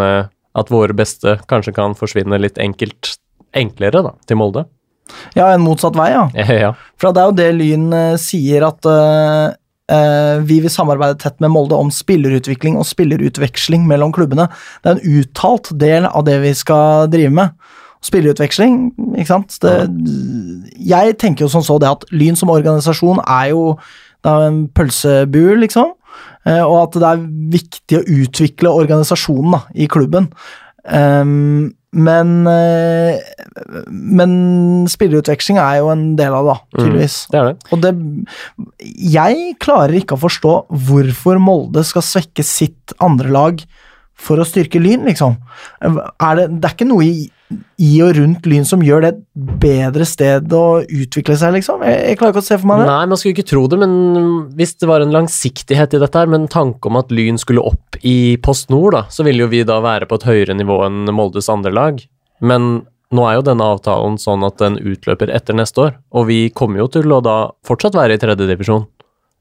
[0.58, 3.18] At våre beste kanskje kan forsvinne litt enkelt
[3.54, 4.64] enklere, da, til Molde.
[5.38, 6.26] Ja, en motsatt vei, ja.
[6.68, 6.74] ja.
[7.00, 11.54] For det er jo det Lyn eh, sier, at eh, vi vil samarbeide tett med
[11.54, 14.50] Molde om spillerutvikling og spillerutveksling mellom klubbene.
[14.84, 17.56] Det er en uttalt del av det vi skal drive med.
[18.06, 18.82] Spillerutveksling,
[19.18, 19.56] ikke sant.
[19.64, 19.74] Det,
[20.78, 23.64] jeg tenker jo som så det at Lyn som organisasjon er jo
[24.26, 25.94] det er en pølsebu, liksom.
[26.48, 30.30] Uh, og at det er viktig å utvikle organisasjonen da, i klubben.
[30.88, 33.18] Ehm, men eh,
[33.90, 34.32] Men
[34.92, 36.78] spillerutveksling er jo en del av det, tydeligvis.
[36.78, 37.18] tydeligvis.
[37.34, 37.56] Det er det.
[37.74, 40.54] Og det Jeg klarer ikke å forstå
[40.88, 43.64] hvorfor Molde skal svekke sitt andre lag
[44.18, 45.36] for å styrke Lyn, liksom.
[45.82, 47.28] Er det, det er ikke noe i,
[47.80, 49.22] i og rundt Lyn som gjør det et
[49.62, 51.86] bedre sted å utvikle seg, liksom?
[51.88, 52.90] Jeg, jeg klarer ikke å se for meg det.
[52.90, 53.94] Nei, man skulle ikke tro det, men
[54.58, 57.64] hvis det var en langsiktighet i dette her, med en tanke om at Lyn skulle
[57.64, 60.82] opp i Post Nord, da, så ville jo vi da være på et høyere nivå
[60.90, 62.04] enn Moldes andre lag.
[62.44, 62.82] Men
[63.16, 66.84] nå er jo denne avtalen sånn at den utløper etter neste år, og vi kommer
[66.84, 68.84] jo til å da fortsatt være i tredjedivisjon.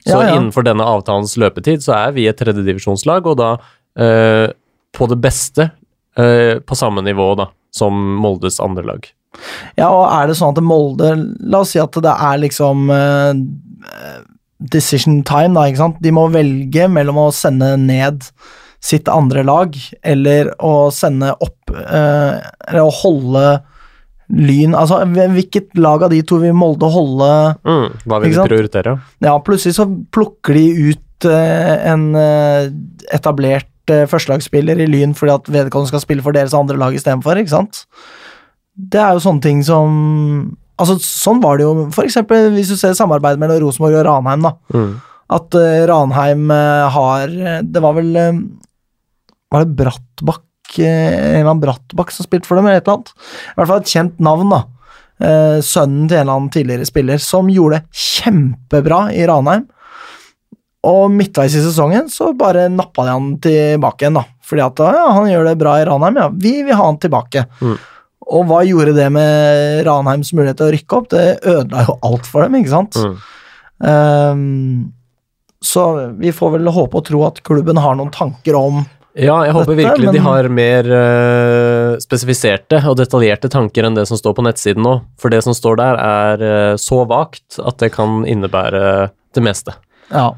[0.07, 0.37] Så Ja, ja.
[0.37, 3.57] innenfor denne avtalens løpetid så er vi et tredjedivisjonslag, og da
[3.99, 4.47] øh,
[4.95, 5.73] på det beste
[6.14, 9.07] øh, på samme nivå da, som Moldes andre lag.
[9.77, 11.11] Ja, og er det sånn at Molde
[11.45, 13.33] La oss si at det er liksom uh,
[14.73, 15.99] decision time, da, ikke sant?
[16.05, 18.25] De må velge mellom å sende ned
[18.87, 22.37] sitt andre lag, eller å sende opp uh,
[22.69, 23.47] Eller å holde
[24.37, 27.31] Lyn Altså, hvilket lag av de to vil Molde holde
[27.67, 28.97] Mm, hva vil de prioritere?
[29.25, 32.09] Ja, plutselig så plukker de ut uh, en
[33.12, 33.71] etablert
[34.11, 37.85] førstelagsspiller i Lyn fordi at vedkommende skal spille for deres andre lag istedenfor, ikke sant?
[38.77, 42.77] Det er jo sånne ting som Altså, sånn var det jo for eksempel hvis du
[42.77, 44.51] ser samarbeid mellom Rosenborg og Ranheim, da.
[44.77, 44.90] Mm.
[45.37, 48.37] At uh, Ranheim uh, har eh, Det var vel uh,
[49.51, 53.01] Var det Brattbakk eh, En eller annen Brattbakk som spilte for dem, eller et eller
[53.01, 53.11] annet?
[53.16, 54.61] I hvert fall et kjent navn, da.
[55.16, 59.64] Eh, sønnen til en eller annen tidligere spiller, som gjorde det kjempebra i Ranheim.
[60.87, 64.25] Og midtveis i sesongen så bare nappa de han tilbake igjen, da.
[64.46, 66.31] Fordi at ja, han gjør det bra i Ranheim, ja.
[66.31, 67.46] Vi vil ha han tilbake.
[67.59, 67.77] Mm.
[68.27, 71.09] Og hva gjorde det med Ranheims mulighet til å rykke opp?
[71.14, 72.99] Det ødela jo alt for dem, ikke sant?
[72.99, 73.16] Mm.
[73.87, 74.92] Um,
[75.62, 75.87] så
[76.18, 78.85] vi får vel håpe og tro at klubben har noen tanker om
[79.16, 84.05] Ja, jeg håper Dette, virkelig de har mer uh, spesifiserte og detaljerte tanker enn det
[84.11, 84.99] som står på nettsiden nå.
[85.20, 89.77] For det som står der, er uh, så vagt at det kan innebære det meste.
[90.12, 90.31] Ja.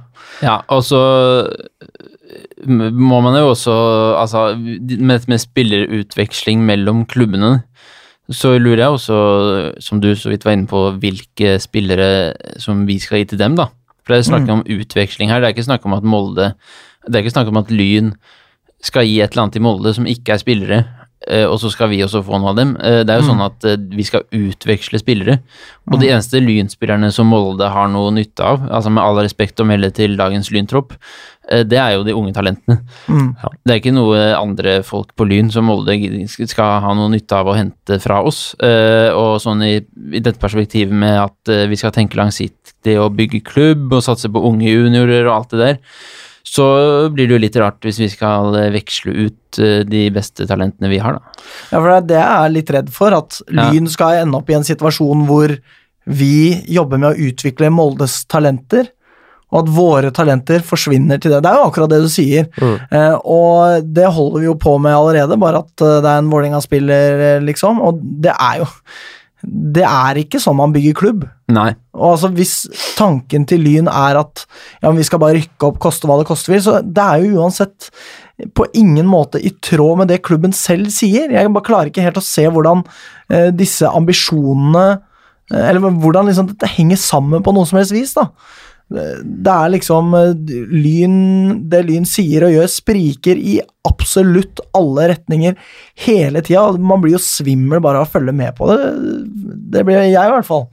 [0.42, 1.00] Ja, og så
[2.68, 3.74] må man jo også
[4.18, 7.62] Altså, med, med spillerutveksling mellom klubbene,
[8.30, 9.18] så lurer jeg også,
[9.80, 13.56] som du så vidt var inne på, hvilke spillere som vi skal gi til dem,
[13.56, 13.70] da.
[14.04, 15.40] For det er snakk om utveksling her.
[15.40, 16.52] Det er ikke snakk om at Molde
[17.04, 18.12] Det er ikke snakk om at Lyn
[18.84, 20.97] skal gi et eller annet til Molde som ikke er spillere, eh,
[21.50, 22.76] og så skal vi også få noe av dem.
[22.80, 25.40] Eh, Det er jo sånn at eh, vi skal utveksle spillere.
[25.90, 29.66] Og de eneste Lyn-spillerne som Molde har noe nytte av, altså med all respekt å
[29.66, 30.92] melde til dagens Lyntropp,
[31.50, 32.78] eh, det er jo de unge talentene.
[33.08, 33.34] Mm.
[33.64, 35.96] Det er ikke noe andre folk på Lyn som Molde
[36.28, 38.54] skal ha noe nytte av å hente fra oss.
[38.60, 39.74] Eh, Og sånn i,
[40.12, 44.28] i dette perspektivet med at eh, vi skal tenke langsiktig og bygge klubb og satse
[44.30, 45.78] på unge juniorer og alt det der,
[46.48, 46.66] så
[47.12, 50.90] blir det jo litt rart hvis vi skal eh, veksle ut eh, de beste talentene
[50.92, 51.48] vi har, da.
[51.72, 53.16] ja, for det er det jeg er litt redd for.
[53.18, 53.40] At.
[53.52, 55.56] Lyn skal ende opp i en situasjon hvor
[56.08, 56.38] vi
[56.72, 58.88] jobber med å utvikle Moldes talenter,
[59.48, 61.40] og at våre talenter forsvinner til det.
[61.44, 62.48] Det er jo akkurat det du sier.
[62.60, 62.74] Mm.
[62.92, 66.32] Eh, og det holder vi jo på med allerede, bare at eh, det er en
[66.32, 67.80] Vålerenga-spiller, liksom.
[67.84, 68.68] Og det er jo
[69.42, 71.26] Det er ikke sånn man bygger klubb.
[71.54, 71.70] Nei.
[71.96, 72.54] Og altså Hvis
[72.98, 74.44] tanken til Lyn er at
[74.82, 77.44] ja, vi skal bare rykke opp, koste hva det koste vil, så det er jo
[77.44, 77.90] uansett
[78.54, 81.30] på ingen måte i tråd med det klubben selv sier.
[81.34, 82.84] Jeg bare klarer ikke helt å se hvordan
[83.30, 88.14] eh, disse ambisjonene eh, Eller hvordan liksom dette henger sammen på noe som helst vis.
[88.18, 88.28] da.
[88.88, 90.30] Det er liksom eh,
[90.72, 91.16] Lyn
[91.68, 95.56] Det Lyn sier og gjør, spriker i absolutt alle retninger
[96.06, 96.70] hele tida.
[96.80, 98.78] Man blir jo svimmel bare av å følge med på det.
[99.74, 100.68] Det blir jeg, i hvert fall.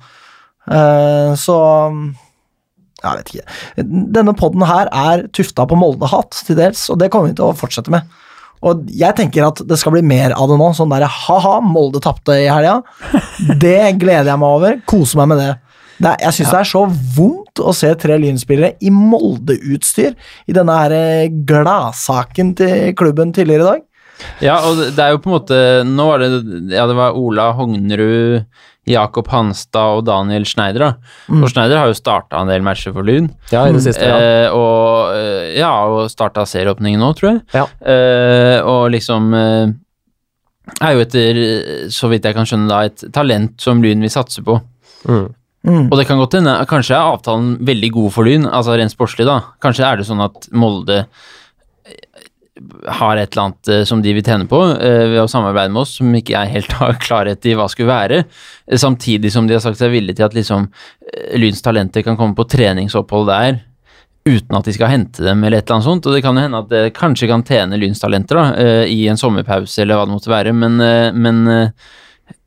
[0.72, 1.58] Eh, så
[3.04, 3.58] Jeg vet ikke.
[4.16, 7.58] Denne poden her er tufta på Molde-hat til dels, og det kommer vi til å
[7.58, 8.08] fortsette med.
[8.66, 10.72] Og jeg tenker at det skal bli mer av det nå.
[10.74, 12.80] Sånn derre ha-ha, Molde tapte i helga.
[13.62, 14.80] Det gleder jeg meg over.
[14.90, 15.52] Koser meg med det.
[15.98, 16.84] Det er, jeg syns det er så
[17.16, 20.16] vondt å se tre Lynspillere i Molde-utstyr
[20.50, 23.84] i denne her eh, gladsaken til klubben tidligere i dag.
[24.44, 26.30] Ja, og det er jo på en måte Nå var det
[26.72, 28.46] Ja, det var Ola Hognerud,
[28.88, 31.16] Jakob Hanstad og Daniel Schneider, da.
[31.36, 33.32] Og Schneider har jo starta en del matcher for Lyn.
[33.52, 34.20] Ja, i det siste, ja.
[34.22, 37.42] Eh, og eh, ja, og starta serieåpningen nå, tror jeg.
[37.56, 37.66] Ja.
[37.82, 39.74] Eh, og liksom eh,
[40.80, 41.42] er jo etter,
[41.94, 44.60] så vidt jeg kan skjønne, da, et talent som Lyn vil satse på.
[45.10, 45.28] Mm.
[45.66, 45.88] Mm.
[45.90, 49.26] Og det kan godt hende, kanskje er avtalen veldig god for Lyn, altså rent sportslig,
[49.28, 49.40] da.
[49.64, 52.26] Kanskje er det sånn at Molde eh,
[53.00, 55.82] har et eller annet eh, som de vil tjene på eh, ved å samarbeide med
[55.82, 58.22] oss, som ikke jeg helt har klarhet i hva skulle være.
[58.78, 60.70] Samtidig som de har sagt seg villige til at liksom
[61.40, 63.64] Lyns talenter kan komme på treningsopphold der
[64.26, 66.08] uten at de skal hente dem, eller et eller annet sånt.
[66.10, 68.46] Og det kan jo hende at det kanskje kan tjene Lyns talenter da,
[68.90, 70.82] i en sommerpause, eller hva det måtte være, men,
[71.14, 71.44] men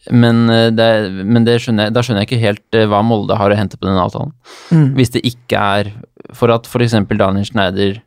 [0.06, 0.88] men, eh, det,
[1.26, 3.78] men det skjønner jeg, da skjønner jeg ikke helt eh, hva Molde har å hente
[3.78, 4.34] på den avtalen.
[4.70, 4.92] Mm.
[4.98, 5.92] Hvis det ikke er
[6.37, 6.96] for at f.eks.
[7.11, 7.98] Daniel Schneider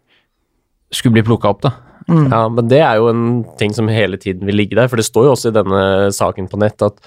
[0.91, 1.75] skulle bli plukka opp, da.
[2.09, 2.31] Mm.
[2.31, 3.25] Ja, men det er jo en
[3.59, 5.83] ting som hele tiden vil ligge der, for det står jo også i denne
[6.15, 6.97] saken på nett at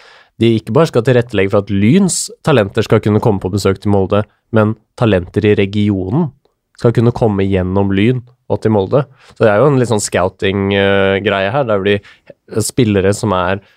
[0.42, 3.92] de ikke bare skal tilrettelegge for at Lyns talenter skal kunne komme på besøk til
[3.94, 6.30] Molde, men talenter i regionen
[6.78, 9.04] skal kunne komme gjennom Lyn og til Molde.
[9.34, 12.02] Så det er jo en litt sånn scouting-greie her, der blir
[12.64, 13.68] spillere som er eh,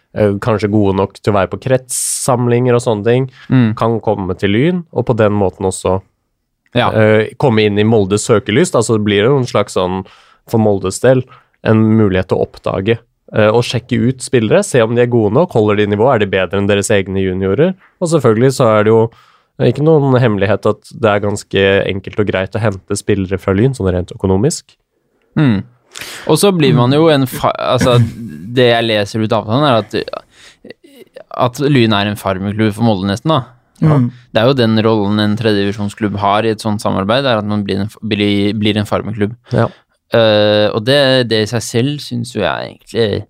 [0.43, 3.75] kanskje gode nok til å være på kretssamlinger og sånne ting, Mm.
[3.77, 6.01] kan komme til Lyn, og på den måten også
[6.75, 6.89] Ja.
[6.91, 8.73] uh, komme inn i Moldes søkelys.
[8.75, 10.05] Altså så blir det en slags sånn,
[10.47, 11.23] for Moldes del,
[11.63, 12.97] en mulighet til å oppdage
[13.33, 14.63] uh, og sjekke ut spillere.
[14.63, 17.19] Se om de er gode nok, holder de nivå, er de bedre enn deres egne
[17.23, 17.73] juniorer.
[18.01, 19.09] Og selvfølgelig så er det jo
[19.59, 23.73] ikke noen hemmelighet at det er ganske enkelt og greit å hente spillere fra Lyn,
[23.73, 24.75] sånn rent økonomisk.
[25.35, 25.63] Mm.
[26.27, 27.97] Og så blir man jo en fa Altså,
[28.57, 30.23] det jeg leser ut av avtalen, er at
[31.37, 33.33] at Lyn er en farmerklubb for Molde, nesten.
[33.33, 33.43] da.
[33.77, 34.07] Mm.
[34.33, 37.65] Det er jo den rollen en tredjedivisjonsklubb har i et sånt samarbeid, er at man
[37.65, 39.35] blir en, blir, blir en farmerklubb.
[39.53, 39.67] Ja.
[40.13, 43.25] Uh, og det, det i seg selv syns jo jeg egentlig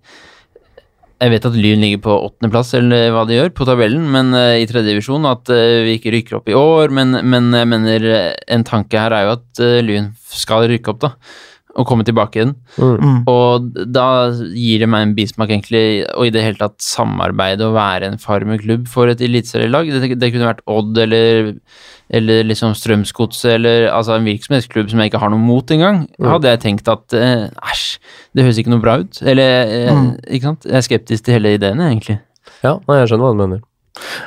[1.18, 4.54] Jeg vet at Lyn ligger på åttendeplass, eller hva de gjør, på tabellen, men uh,
[4.54, 6.94] i tredje divisjon, at uh, vi ikke rykker opp i år.
[6.94, 8.08] Men, men jeg mener
[8.46, 11.12] en tanke her er jo at Lyn skal rykke opp, da.
[11.76, 12.54] Og komme tilbake igjen.
[12.80, 13.18] Mm.
[13.30, 14.06] Og da
[14.56, 18.16] gir det meg en bismak, egentlig, og i det hele tatt samarbeide og være en
[18.18, 19.90] farmerklubb for et eliteserielag.
[19.92, 21.52] Det, det kunne vært Odd eller,
[22.10, 26.06] eller liksom Strømsgodset eller altså en virksomhetsklubb som jeg ikke har noe mot engang.
[26.18, 27.86] Hadde jeg tenkt at eh, æsj,
[28.34, 29.22] det høres ikke noe bra ut.
[29.22, 30.10] Eller, eh, Mm.
[30.26, 30.66] ikke sant.
[30.66, 32.18] Jeg er skeptisk til hele ideen, egentlig.
[32.64, 33.62] Ja, nei, jeg skjønner hva du mener.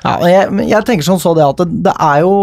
[0.04, 2.34] Ja, jeg, jeg tenker sånn så det at det, det er jo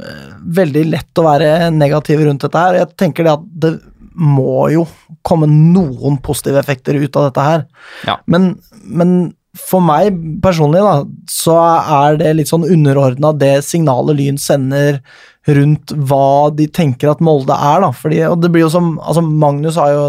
[0.00, 0.28] eh,
[0.60, 2.78] veldig lett å være negativ rundt dette her.
[2.82, 3.72] Jeg tenker det at det
[4.14, 4.84] må jo
[5.26, 7.64] komme noen positive effekter ut av dette her.
[8.08, 8.18] Ja.
[8.30, 11.54] Men, men for meg personlig, da, så
[12.00, 15.00] er det litt sånn underordna det signalet Lyn sender
[15.44, 17.90] rundt hva de tenker at Molde er, da.
[17.94, 20.04] Fordi, og det blir jo som altså Magnus har jo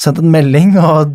[0.00, 1.12] sendt en melding og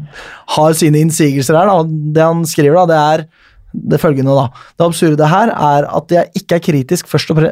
[0.56, 1.82] har sine innsigelser her, da.
[2.16, 3.26] Det han skriver, da, det er
[3.74, 4.48] det følgende, da.
[4.78, 7.52] Det absurde her er at jeg ikke er kritisk først og, pre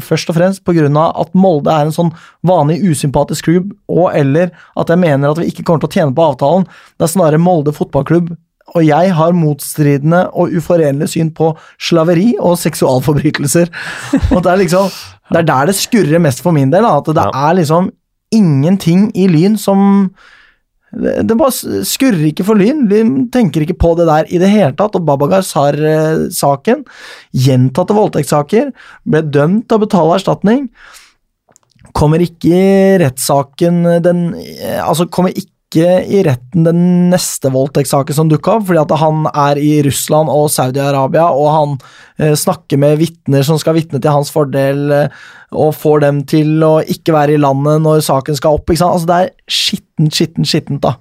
[0.00, 2.12] først og fremst av at Molde er en sånn
[2.46, 6.16] vanlig usympatisk klubb, og eller at jeg mener at vi ikke kommer til å tjene
[6.16, 6.64] på avtalen.
[6.96, 8.32] Det er snarere Molde fotballklubb
[8.70, 13.70] og jeg har motstridende og uforenlige syn på slaveri og seksualforbrytelser.
[14.34, 14.90] Og det er liksom
[15.30, 17.48] Det er der det skurrer mest for min del, da, at det Ja.
[17.50, 17.90] er liksom
[18.34, 20.10] ingenting i Lyn som
[20.90, 22.86] det, bare skurrer ikke for Lyn.
[22.90, 24.96] Lyn tenker ikke på det der i det hele tatt.
[24.98, 26.82] Og Babagar Sar-saken,
[27.30, 28.72] gjentatte voldtektssaker,
[29.06, 30.66] ble dømt til å betale erstatning.
[31.96, 34.26] Kommer ikke rettssaken den
[34.82, 36.80] Altså, kommer ikke i retten den
[37.12, 41.76] neste voldtektssaken som dukka opp, fordi at han er i Russland og Saudi-Arabia, og han
[42.18, 45.20] eh, snakker med vitner som skal vitne til hans fordel, eh,
[45.54, 48.70] og får dem til å ikke være i landet når saken skal opp.
[48.70, 48.98] Ikke sant?
[48.98, 50.96] Altså, det er skittent, skittent, skittent, da.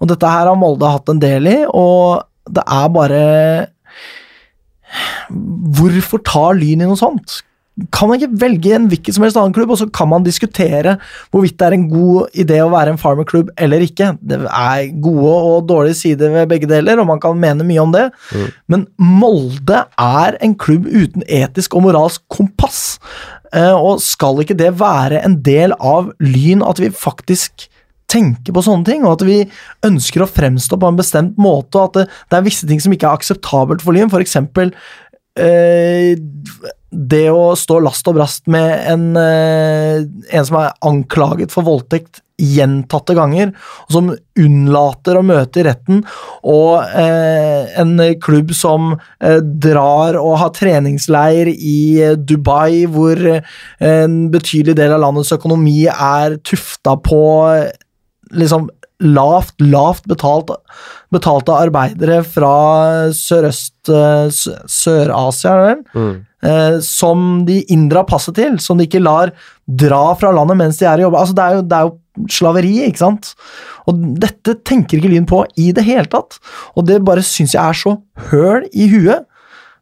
[0.00, 3.22] Og dette her har Molde hatt en del i, og det er bare
[5.74, 7.40] Hvorfor tar Lyn i noe sånt?
[7.90, 10.94] Kan man ikke velge en hvilken som helst annen klubb, og så kan man diskutere
[11.34, 14.12] hvorvidt det er en god idé å være en farmerklubb eller ikke.
[14.22, 17.94] Det er gode og dårlige sider ved begge deler, og man kan mene mye om
[17.94, 18.04] det.
[18.30, 18.46] Mm.
[18.70, 22.84] Men Molde er en klubb uten etisk og moralsk kompass.
[23.54, 27.68] Eh, Og skal ikke det være en del av Lyn at vi faktisk
[28.10, 29.38] tenker på sånne ting, og at vi
[29.86, 32.94] ønsker å fremstå på en bestemt måte, og at det, det er visse ting som
[32.94, 34.70] ikke er akseptabelt for Lyn, eh,
[36.94, 42.20] det å stå last og brast med en, eh, en som er anklaget for voldtekt
[42.38, 43.52] gjentatte ganger,
[43.86, 44.10] og som
[44.42, 46.00] unnlater å møte i retten,
[46.50, 53.42] og eh, en klubb som eh, drar og har treningsleir i eh, Dubai, hvor eh,
[53.78, 57.70] en betydelig del av landets økonomi er tufta på eh,
[58.34, 58.66] liksom
[59.02, 60.50] lavt, lavt betalt,
[61.12, 62.52] betalte arbeidere fra
[63.16, 64.28] sørøst eh,
[64.70, 65.82] Sør-Asia, er det vel?
[65.98, 66.14] Mm.
[66.46, 69.32] eh, som de inndrar passet til, som de ikke lar
[69.66, 71.16] dra fra landet mens de er i jobb.
[71.18, 73.32] Altså, det, er jo, det er jo slaveri, ikke sant?
[73.90, 76.38] Og dette tenker ikke Lyn på i det hele tatt.
[76.78, 77.96] Og det bare syns jeg er så
[78.30, 79.26] høl i huet.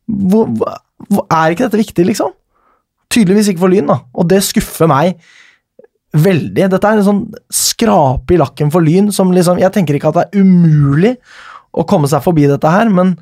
[0.08, 2.32] Hvor, hvor- er ikke dette viktig, liksom?
[3.12, 3.98] Tydeligvis ikke for Lyn, da.
[4.16, 5.18] Og det skuffer meg
[6.12, 6.66] veldig.
[6.72, 7.22] Dette er en sånn
[7.52, 11.16] skrape i lakken for Lyn som liksom Jeg tenker ikke at det er umulig
[11.72, 13.16] å komme seg forbi dette her, men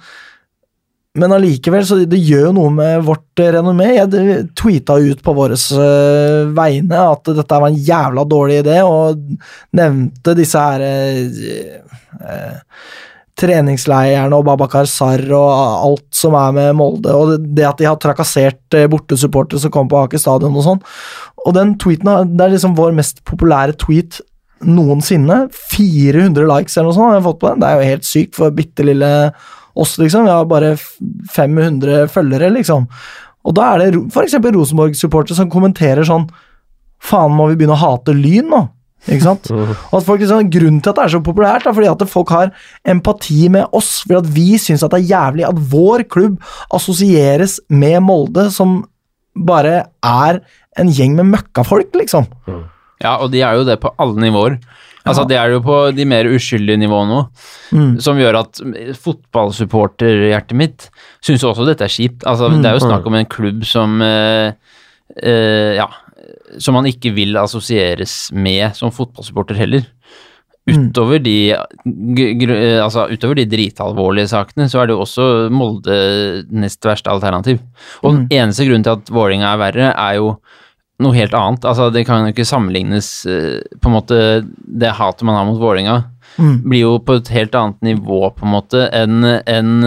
[1.18, 3.88] men allikevel, så det gjør jo noe med vårt eh, renommé.
[3.96, 5.56] Jeg tweeta ut på våre
[6.54, 9.18] vegne at dette var en jævla dårlig idé, og
[9.74, 11.80] nevnte disse her eh,
[12.22, 12.60] eh,
[13.40, 15.50] treningsleirene og Babakar Sar og
[15.88, 19.90] alt som er med Molde, og det- at de har trakassert eh, bortesupportere som kommer
[19.90, 20.82] på Aker stadion og sånn.
[21.46, 24.20] Og den tweeten det er liksom vår mest populære tweet
[24.62, 25.48] noensinne.
[25.72, 27.60] 400 likes eller noe sånt har jeg fått på den.
[27.60, 29.32] Det er jo helt sykt for bitte lille
[29.74, 30.24] oss, liksom.
[30.26, 30.74] Vi har bare
[31.32, 32.86] 500 følgere, liksom.
[33.46, 34.34] Og da er det f.eks.
[34.36, 36.28] Rosenborg-supportere som kommenterer sånn
[37.00, 38.58] Faen, må vi begynne å hate Lyn nå?
[39.08, 39.48] Ikke sant?
[39.50, 39.76] Mhm.
[39.92, 42.28] Og at folk liksom, Grunnen til at det er så populært, er fordi at folk
[42.28, 42.50] har
[42.84, 44.02] empati med oss.
[44.02, 46.40] Fordi at vi syns det er jævlig at vår klubb
[46.72, 48.84] assosieres med Molde, som
[49.36, 50.40] bare er
[50.78, 52.26] en gjeng med møkkafolk, liksom.
[53.00, 54.58] Ja, og de er jo det på alle nivåer.
[55.06, 55.28] Altså, Ja.
[55.28, 57.28] Det er jo på de mer uskyldige nivåene òg,
[57.72, 58.00] Mm.
[58.02, 58.60] som gjør at
[59.40, 60.88] fotballsupporterhjertet mitt
[61.24, 62.22] syns også dette er kjipt.
[62.26, 64.52] Altså, Det er jo snakk om en klubb som eh,
[65.22, 65.86] eh, Ja,
[66.58, 69.86] som man ikke vil assosieres med som fotballsupporter heller.
[70.70, 75.96] Utover de, altså, utover de dritalvorlige sakene, så er det jo også Molde
[76.52, 77.58] nest verste alternativ.
[78.04, 80.34] Og den eneste grunnen til at Vålerenga er verre, er jo
[81.00, 81.64] noe helt annet.
[81.64, 85.60] Altså, det kan jo ikke sammenlignes eh, På en måte, det hatet man har mot
[85.60, 86.02] Vålerenga,
[86.38, 86.60] Mm.
[86.62, 89.80] blir jo på et helt annet nivå, på en måte, enn enn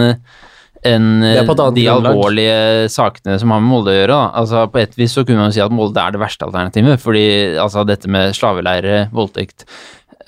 [0.84, 2.12] enn annet de grunnlag.
[2.12, 4.14] alvorlige sakene som har med Molde å gjøre.
[4.14, 4.30] Da.
[4.42, 7.26] Altså, på et vis så kunne man si at Molde er det verste alternativet, fordi
[7.58, 9.64] altså, dette med slaveleire, voldtekt,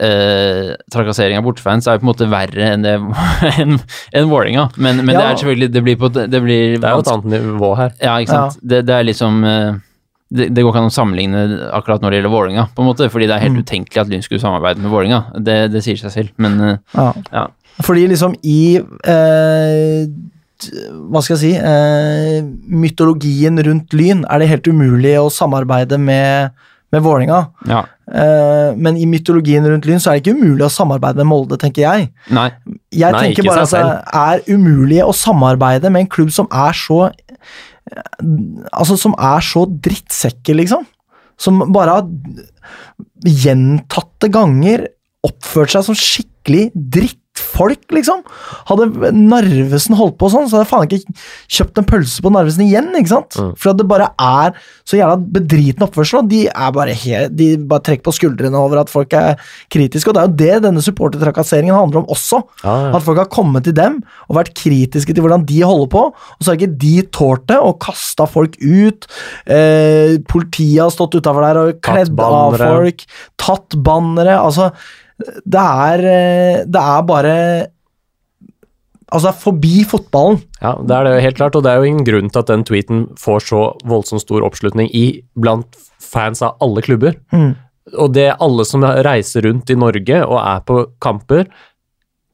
[0.01, 2.95] eh, trakassering av bortefans er jo på en måte verre enn det
[3.62, 3.79] enn
[4.12, 4.69] enn Vålerenga.
[4.77, 7.33] Men, men det er selvfølgelig Det blir, på, det blir Det er jo et annet
[7.37, 7.92] nivå her.
[8.03, 8.59] ja, ikke sant.
[8.62, 9.75] Det, det er liksom eh,
[10.37, 11.42] det, det går ikke an å sammenligne
[11.77, 13.62] akkurat når det gjelder Vålerenga, på en måte, fordi det er helt Mm.
[13.62, 15.21] utenkelig at Lyn skulle samarbeide med Vålerenga.
[15.38, 17.12] Det, det sier seg selv, men eh, Ja.
[17.33, 17.45] ja.
[17.87, 20.07] Fordi liksom i eh,
[20.64, 22.38] Hva skal jeg si eh,
[22.73, 26.55] Mytologien rundt Lyn er det helt umulig å samarbeide med,
[26.95, 27.42] med Vålerenga.
[27.69, 27.85] ja.
[28.07, 31.57] Eh, men i mytologien rundt Lyn så er det ikke umulig å samarbeide med Molde,
[31.59, 32.05] tenker jeg.
[32.31, 32.45] Nei.
[32.95, 36.47] Jeg Nei, tenker ikke bare at det er umulig å samarbeide med en klubb som
[36.55, 37.09] er så
[38.75, 40.83] Altså, som er så drittsekker, liksom.
[41.38, 42.09] Som bare har
[43.27, 44.88] gjentatte ganger
[45.27, 46.71] oppført seg som skikkelig
[47.57, 48.23] drittfolk, liksom.
[48.69, 51.16] Hadde Narvesen holdt på sånn, så hadde jeg faen ikke
[51.59, 53.37] kjøpt en pølse på Narvesen igjen, ikke sant?
[53.38, 53.53] Mm.
[53.61, 57.85] For det bare er så jævla bedriten oppførsel, og de er bare helt De bare
[57.87, 59.40] trekker på skuldrene over at folk er
[59.73, 62.42] kritiske, og det er jo det denne supportertrakasseringen handler om også.
[62.62, 62.92] Ja, ja.
[62.97, 66.40] At folk har kommet til dem og vært kritiske til hvordan de holder på, og
[66.42, 69.09] så har ikke de tålt det og kasta folk ut.
[69.47, 73.05] Eh, politiet har stått utafor der og kledd av folk,
[73.40, 74.38] tatt bannere.
[74.40, 74.73] Altså,
[75.18, 77.35] det er eh, Det er bare
[79.07, 80.40] Altså, forbi fotballen.
[80.59, 82.64] Ja, det er det helt klart, og det er jo ingen grunn til at den
[82.66, 87.14] tweeten får så voldsomt stor oppslutning i blant fans av alle klubber.
[87.31, 87.52] Mm.
[88.02, 91.46] Og det alle som reiser rundt i Norge og er på kamper,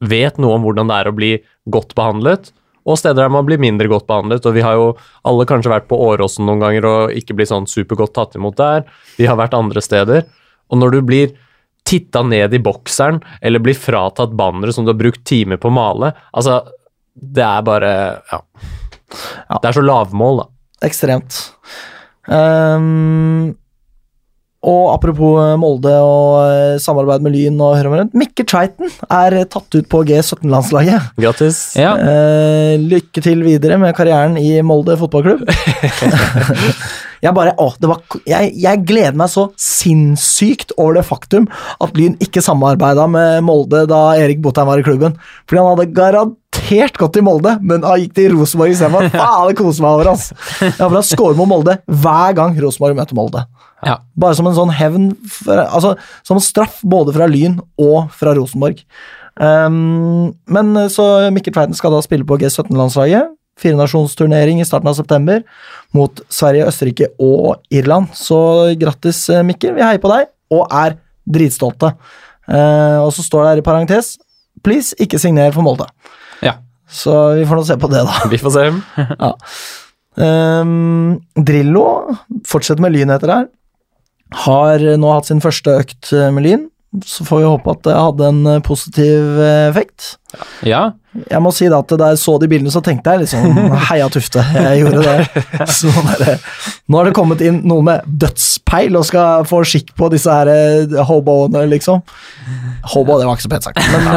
[0.01, 1.31] vet noe om hvordan det er å bli
[1.77, 2.55] godt behandlet,
[2.89, 4.47] og steder der man blir mindre godt behandlet.
[4.49, 4.89] Og vi har jo
[5.29, 8.87] alle kanskje vært på Åråsen noen ganger og ikke blitt sånn supergodt tatt imot der.
[9.19, 10.25] Vi har vært andre steder.
[10.73, 11.37] Og når du blir
[11.89, 15.75] titta ned i bokseren, eller blir fratatt bannere som du har brukt timer på å
[15.75, 16.63] male, altså
[17.13, 17.91] Det er bare
[18.33, 18.41] Ja.
[19.49, 19.59] Ja.
[19.61, 20.47] Det er så lavmål, da.
[20.89, 21.37] Ekstremt.
[22.25, 23.53] Um,
[24.63, 29.47] og apropos eh, Molde og eh, samarbeid med Lyn og Høyre Mikke Triton er eh,
[29.51, 31.17] tatt ut på G17-landslaget.
[31.19, 31.65] Grattis.
[31.79, 31.97] Ja.
[31.99, 35.43] Uh, lykke til videre med karrieren i Molde fotballklubb.
[37.23, 41.47] jeg bare, å, det var, jeg, jeg gleder meg så sinnssykt over det faktum
[41.83, 45.15] at Lyn ikke samarbeida med Molde da Erik Botheim var i klubben.
[45.47, 49.07] Fordi han hadde garantert gått til Molde, men han gikk til Rosenborg istedenfor.
[49.15, 50.33] Faen, det koser meg over, ass.
[50.59, 53.45] Jeg håper han scorer mot Molde hver gang Rosenborg møter Molde.
[53.87, 54.01] Ja.
[54.19, 55.09] Bare som en sånn hevn
[55.51, 58.83] Altså som en straff både fra Lyn og fra Rosenborg.
[59.39, 63.31] Um, men så Mikkel Tveiten skal da spille på G17-landslaget.
[63.61, 65.43] Firenasjonsturnering i starten av september
[65.97, 68.13] mot Sverige, Østerrike og Irland.
[68.17, 68.39] Så
[68.81, 69.75] grattis, eh, Mikkel.
[69.77, 70.97] Vi heier på deg og er
[71.29, 71.95] dritstolte.
[72.49, 74.17] Eh, og så står det her i parentes
[74.63, 75.89] Please, ikke signer for Molde.
[76.43, 76.57] Ja.
[76.87, 78.29] Så vi får nå se på det, da.
[78.31, 78.67] Vi får se.
[80.13, 82.13] Um, Drillo
[82.45, 83.47] fortsetter med Lyn etter her.
[84.45, 86.67] Har nå hatt sin første økt eh, med Lyn.
[87.05, 90.17] Så får vi håpe at det hadde en eh, positiv eh, effekt.
[90.67, 90.91] ja.
[91.29, 93.59] Jeg må si da at da jeg så de bildene, så tenkte jeg liksom
[93.91, 94.41] Heia Tufte.
[94.41, 95.43] Jeg gjorde det.
[95.77, 96.39] Så der,
[96.89, 100.49] nå har det kommet inn noen med dødspeil og skal få skikk på disse her
[100.49, 102.01] eh, hoboene, liksom.
[102.95, 104.09] Hobo, det var ikke så pent sagt, men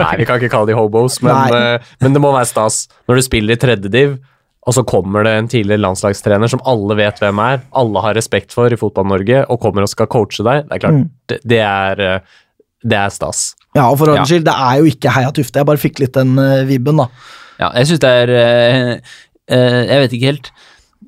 [0.00, 2.86] Nei, vi kan ikke kalle de hobos, men, men det må være stas.
[3.04, 4.16] Når du spiller i tredjediv,
[4.66, 8.52] og så kommer det en tidligere landslagstrener som alle vet hvem er, alle har respekt
[8.52, 11.06] for i Fotball-Norge, og kommer og skal coache deg, det er klart, Mm.
[11.32, 12.20] det, det, er, eh,
[12.84, 13.54] det er stas.
[13.74, 14.24] Ja, og for Ja.
[14.24, 15.58] skyld, det er jo ikke Heia Tufte.
[15.62, 17.06] Jeg bare fikk litt den uh, vibben, da.
[17.60, 18.92] ja jeg syns det er uh,
[19.52, 20.50] uh, Jeg vet ikke helt.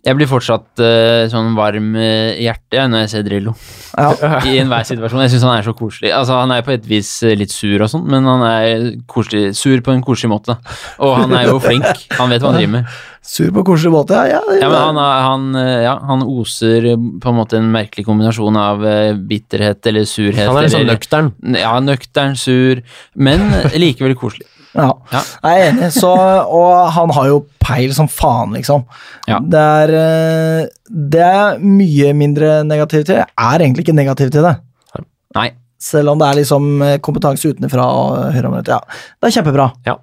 [0.03, 3.53] Jeg blir fortsatt uh, sånn varm eh, i hjertet når jeg ser Drillo.
[3.95, 4.09] Ja.
[4.51, 5.21] I enhver situasjon.
[5.23, 6.11] Jeg syns han er så koselig.
[6.11, 9.53] Altså, han er på et vis eh, litt sur og sånn, men han er koselig,
[9.55, 10.57] sur på en koselig måte.
[11.07, 11.87] Og han er jo flink.
[12.19, 12.97] Han vet hva han driver med.
[13.23, 14.41] Sur på koselig måte, ja.
[14.43, 15.45] ja, Ja, men han, er- han,
[15.85, 16.89] ja, han oser
[17.23, 18.83] på en måte en merkelig kombinasjon av
[19.31, 20.49] bitterhet eller surhet.
[20.49, 21.31] Han er litt sånn eller, nøktern.
[21.63, 22.83] Ja, nøktern, sur,
[23.15, 23.47] men
[23.79, 24.51] likevel koselig.
[24.75, 25.21] Ja, Ja.
[25.45, 25.89] jeg er enig.
[25.93, 28.85] Så, og han har jo peil som faen, liksom.
[29.29, 29.39] Ja.
[29.41, 33.21] Det er eh, Det er mye mindre negativt til.
[33.21, 34.55] Jeg er egentlig ikke negativ til det.
[35.37, 35.51] Nei.
[35.83, 38.81] Selv om det er liksom eh, kompetanse utenfra og høyre og Ja,
[39.21, 39.71] det er kjempebra.
[39.87, 39.97] Ja.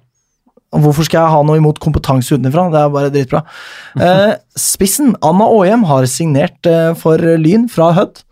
[0.70, 2.68] Hvorfor skal jeg ha noe imot kompetanse utenfra?
[2.70, 3.42] Det er bare dritbra.
[4.00, 6.68] Eh, spissen, Anna Aahjem, har signert
[7.00, 8.22] for Lyn fra Hødd.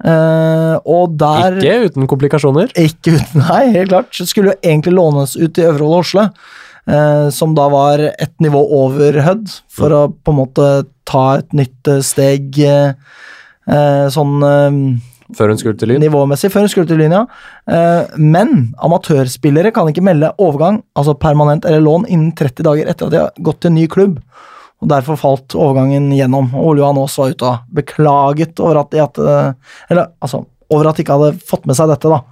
[0.00, 2.72] Eh, og der Ikke uten komplikasjoner.
[2.72, 4.16] ikke uten, nei, helt klart.
[4.16, 6.24] Skulle jo egentlig lånes ut til Øvre Åsle,
[6.88, 10.70] uh, som da var et nivå over Hødd, for å på en måte
[11.10, 12.92] ta et nytt eh, steg eh,
[14.14, 14.36] sånn
[15.34, 16.00] Før hun skulle til Lyn.
[16.02, 17.24] nivåmessig før hun skulle til Lyn, ja.
[18.14, 23.14] Men amatørspillere kan ikke melde overgang, altså permanent eller lån, innen 30 dager etter at
[23.14, 24.16] de har gått til en ny klubb.
[24.80, 26.50] Og Derfor falt overgangen gjennom.
[26.56, 29.34] Ole Johan Aas var ute og beklaget over at de hadde
[29.90, 32.22] Eller altså, over at de ikke hadde fått med seg dette, da.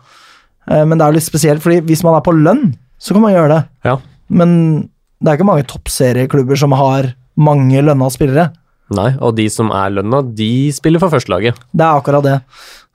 [0.70, 3.22] Eh, Men det er jo litt spesielt, fordi hvis man er på lønn, så kan
[3.22, 3.61] man gjøre det.
[3.84, 3.96] Ja.
[4.30, 4.88] Men
[5.20, 8.49] det er ikke mange toppserieklubber som har mange lønna spillere.
[8.90, 11.59] Nei, og de som er lønna, de spiller for førstelaget.
[11.76, 12.38] Det er akkurat det.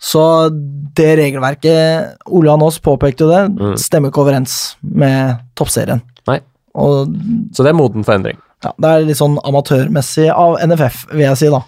[0.02, 0.50] Så
[0.98, 3.76] det regelverket Ole Johan Aas påpekte jo det, Mm.
[3.78, 6.02] stemmer ikke overens med toppserien.
[6.28, 6.40] Nei.
[6.76, 7.08] Og
[7.54, 8.38] Så det er moden for endring.
[8.64, 11.62] Ja, det er litt sånn amatørmessig av NFF, vil jeg si, da.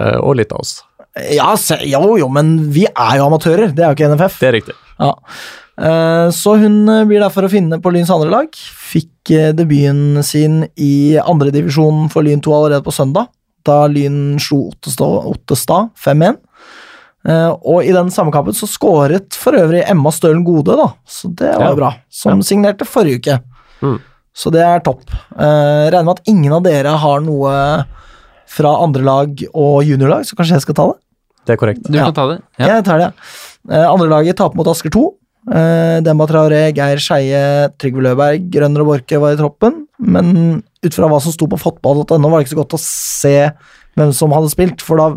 [0.00, 0.82] Eh, og litt av oss.
[1.34, 4.36] Ja, se, jo, jo, men vi er jo amatører, det er jo ikke NFF.
[4.42, 4.74] Det er riktig.
[5.00, 5.14] Ja.
[5.78, 8.48] Eh, Så hun blir der for å finne på Lyns andre lag.
[8.92, 13.28] Fikk eh, debuten sin i andredivisjon for Lyn 2 allerede på søndag,
[13.66, 16.38] da Lyn slo Ottestad, Ottestad 5-1.
[17.28, 21.28] Eh, Og i den samme kampen så skåret for øvrig Emma Stølen Gode, da, så
[21.34, 21.74] det var Ja.
[21.74, 21.94] bra.
[22.10, 22.42] Som Ja.
[22.42, 23.40] signerte forrige uke.
[23.82, 23.98] Mm.
[24.38, 25.02] Så det er topp.
[25.34, 27.52] Uh, regner med at ingen av dere har noe
[28.48, 30.98] fra andre lag og juniorlag, så kanskje jeg skal ta det?
[31.48, 31.82] Det er korrekt.
[31.88, 32.04] Du Ja.
[32.06, 32.36] kan ta det.
[32.60, 32.66] Ja.
[32.76, 33.08] Jeg tar det.
[33.68, 35.02] Uh, andre laget taper mot Asker 2.
[35.48, 37.42] Uh, Demba Traoré, Geir Skeie,
[37.80, 39.82] Trygve Løberg, Grønner og Borke var i troppen.
[39.98, 43.34] Men ut fra hva som sto på fotball.no, var det ikke så godt å se
[43.98, 44.84] hvem som hadde spilt.
[44.84, 45.08] For da,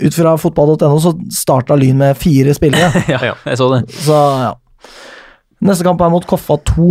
[0.00, 3.04] ut fra fotball.no, så starta Lyn med fire spillere.
[3.06, 3.34] ja, Ja.
[3.46, 3.84] jeg så det.
[4.02, 4.54] Så ja.
[5.64, 6.90] Neste kamp er mot Koffa 2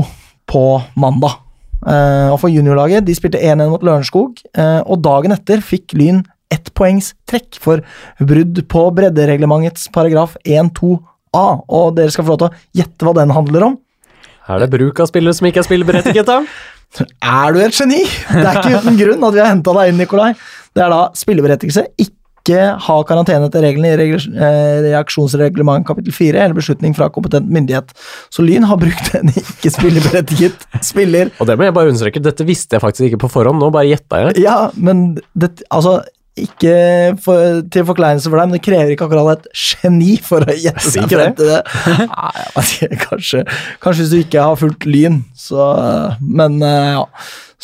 [0.49, 0.63] på
[0.97, 1.41] mandag.
[1.85, 6.23] Eh, og for juniorlaget, de spilte 1-1 mot Lørenskog, eh, og dagen etter fikk Lyn
[6.53, 7.81] ett poengs trekk for
[8.21, 13.33] brudd på breddereglementets paragraf 1-2a, og dere skal få lov til å gjette hva den
[13.35, 13.77] handler om.
[14.45, 16.41] Er det bruk av spillere som ikke er spilleberettiget, da?
[17.25, 18.03] Er du et geni?
[18.05, 20.29] Det er ikke uten grunn at vi har henta deg inn, Nikolai.
[20.71, 22.13] Det er da spilleberettigelse, ikke
[22.53, 27.95] ha karantene etter reglene i eh, reaksjonsreglement kapittel 4, eller beslutning fra kompetent myndighet.
[28.29, 31.33] Så Lyn har brukt en ikke spilleberettiget spiller.
[31.39, 33.89] Og det må jeg bare understreke, dette visste jeg faktisk ikke på forhånd, nå bare
[33.89, 34.43] gjetta jeg.
[34.45, 36.03] Ja, men det, altså
[36.35, 40.55] ikke for, til forkleinelse for deg, men det krever ikke akkurat et geni for å
[40.65, 41.61] gjette seg frem til det.
[42.11, 43.43] Nei, ikke, kanskje,
[43.83, 45.71] kanskje hvis du ikke har fulgt Lyn, så
[46.19, 47.05] Men eh, ja.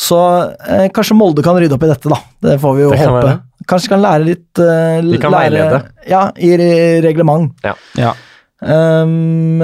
[0.01, 0.17] Så
[0.71, 2.21] eh, kanskje Molde kan rydde opp i dette, da.
[2.47, 3.33] Det får vi jo Det håpe.
[3.69, 5.81] Kanskje kan lære litt uh, De kan lære, veilede.
[6.09, 6.55] Ja, i
[7.03, 7.53] reglement.
[7.97, 8.13] Ja.
[8.61, 9.61] Um,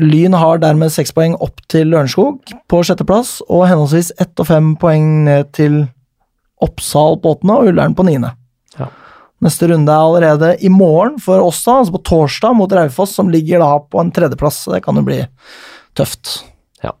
[0.00, 4.72] Lyn har dermed seks poeng opp til Lørenskog på sjetteplass, og henholdsvis ett og fem
[4.80, 5.82] poeng ned til
[6.62, 8.32] Oppsal på åttende og Ullern på niende.
[8.78, 8.88] Ja.
[9.42, 13.30] Neste runde er allerede i morgen for oss, da, altså på torsdag mot Raufoss, som
[13.32, 14.62] ligger da på en tredjeplass.
[14.64, 15.18] så Det kan jo bli
[15.98, 16.38] tøft.
[16.82, 16.94] Ja.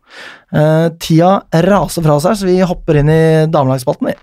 [0.52, 4.10] Uh, tida raser fra seg, så vi hopper inn i damelagsspalten.
[4.10, 4.16] vi.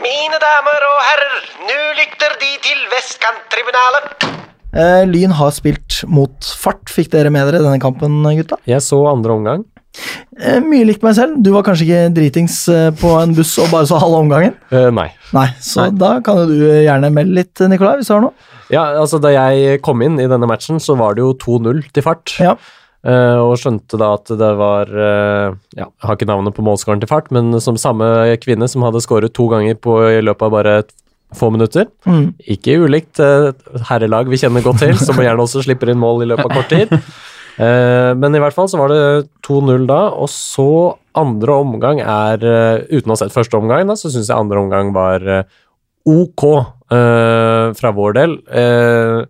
[0.00, 1.34] Mine damer og herrer,
[1.68, 4.24] nå lytter De til Vestkanttribunalet.
[4.70, 6.88] Eh, Lyn har spilt mot fart.
[6.92, 8.56] Fikk dere med dere denne kampen, gutta?
[8.70, 9.64] Jeg så andre omgang.
[10.40, 11.36] Eh, mye likt meg selv.
[11.44, 14.56] Du var kanskje ikke dritings eh, på en buss og bare så halve omgangen?
[14.72, 15.10] Eh, nei.
[15.36, 15.98] Nei, så Nei.
[16.00, 18.48] da kan jo du gjerne melde litt, Nikolai, hvis du har noe.
[18.70, 22.06] Ja, altså Da jeg kom inn i denne matchen, så var det jo 2-0 til
[22.06, 22.36] fart.
[22.40, 22.54] Ja.
[23.00, 27.00] Eh, og skjønte da at det var eh, Ja, jeg har ikke navnet på målskåren
[27.00, 28.04] til fart, men som samme
[28.42, 30.74] kvinne som hadde skåret to ganger på, i løpet av bare
[31.36, 31.86] få minutter.
[32.04, 32.34] Mm.
[32.56, 33.50] Ikke ulikt eh,
[33.88, 36.72] herrelag vi kjenner godt til, som gjerne også slipper inn mål i løpet av kort
[36.72, 36.96] tid.
[37.60, 39.00] Men i hvert fall så var det
[39.44, 42.38] 2-0 da, og så andre omgang er
[42.88, 45.26] Uten å ha sett første omgang, da, så syns jeg andre omgang var
[46.08, 46.46] ok
[46.88, 48.38] fra vår del.
[48.48, 49.26] Uh,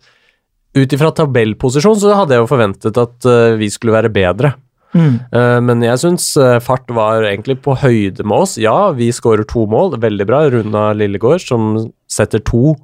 [0.79, 4.53] Ut ifra tabellposisjon så hadde jeg jo forventet at uh, vi skulle være bedre.
[4.95, 5.17] Mm.
[5.31, 8.57] Uh, men jeg syns uh, fart var egentlig på høyde med oss.
[8.61, 10.45] Ja, vi skårer to mål, veldig bra.
[10.53, 11.73] Runa Lillegård som
[12.11, 12.77] setter to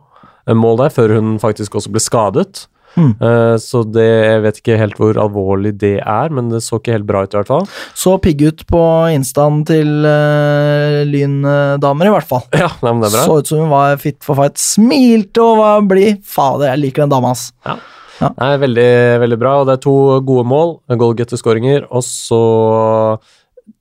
[0.46, 2.66] mål der, før hun faktisk også ble skadet.
[2.96, 3.12] Mm.
[3.20, 6.96] Uh, så det, jeg vet ikke helt hvor alvorlig det er, men det så ikke
[6.96, 7.66] helt bra ut i hvert fall.
[7.96, 8.82] Så pigg ut på
[9.14, 12.46] instaen til uh, Lyn-damer, i hvert fall.
[12.56, 13.26] Ja, nei, men det er bra.
[13.28, 14.56] Så ut som hun var fit for fight.
[14.60, 16.24] Smilte og var blid.
[16.26, 17.50] Fader, jeg liker den dama, ass.
[18.16, 22.40] Nei, veldig, veldig bra, og det er to gode mål, goalgetter-skåringer, og så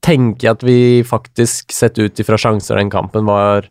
[0.03, 3.69] tenker jeg at vi faktisk, sett ut ifra sjanser den kampen, var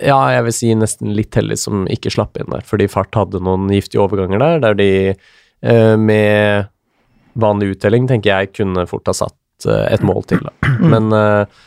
[0.00, 3.42] ja, jeg vil si nesten litt heldig som ikke slapp inn der, fordi Fart hadde
[3.44, 6.70] noen giftige overganger der, der de eh, med
[7.42, 10.40] vanlig uttelling, tenker jeg, kunne fort ha satt eh, et mål til.
[10.46, 10.72] Da.
[10.94, 11.60] Men eh,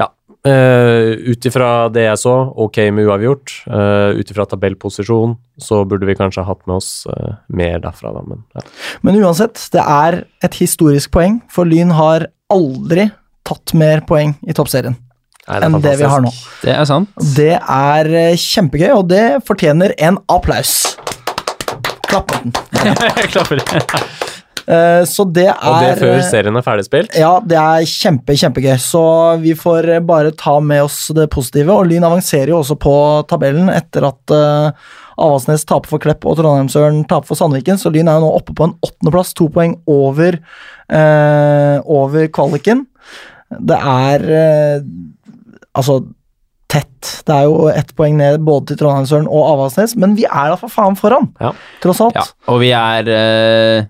[0.00, 0.08] ja,
[0.40, 2.32] ut ifra det jeg så,
[2.64, 3.58] ok med uavgjort.
[4.16, 7.04] Ut ifra tabellposisjon, så burde vi kanskje ha hatt med oss
[7.52, 8.64] mer derfra, da, men ja.
[9.04, 13.10] Men uansett, det er et historisk poeng, for Lyn har aldri
[13.44, 14.96] tatt mer poeng i toppserien.
[15.48, 16.30] Nei, det enn det vi har nå.
[16.62, 17.10] Det er sant.
[17.36, 20.74] Det er eh, kjempegøy, og det fortjener en applaus.
[22.10, 22.52] Klapp den.
[23.20, 23.64] Jeg klapper.
[24.70, 27.16] Eh, Så det er Og det før eh, serien er ferdigspilt.
[27.18, 28.76] Ja, det er kjempe, kjempegøy.
[28.78, 29.00] Så
[29.42, 31.74] vi får bare ta med oss det positive.
[31.74, 32.92] Og Lyn avanserer jo også på
[33.26, 34.70] tabellen etter at uh,
[35.18, 37.80] Avaldsnes taper for Klepp og Trondheimsøren taper for Sandviken.
[37.82, 40.38] Så Lyn er jo nå oppe på en åttendeplass, to poeng over,
[40.92, 42.86] uh, over kvaliken.
[43.50, 44.82] Det er eh,
[45.80, 45.98] altså
[46.70, 47.08] tett.
[47.26, 50.56] Det er jo ett poeng ned både til Trondheimsøren og Avaldsnes, men vi er da
[50.60, 51.50] for faen foran, Ja.
[51.82, 52.14] tross alt.
[52.20, 53.88] Ja, og vi er øh,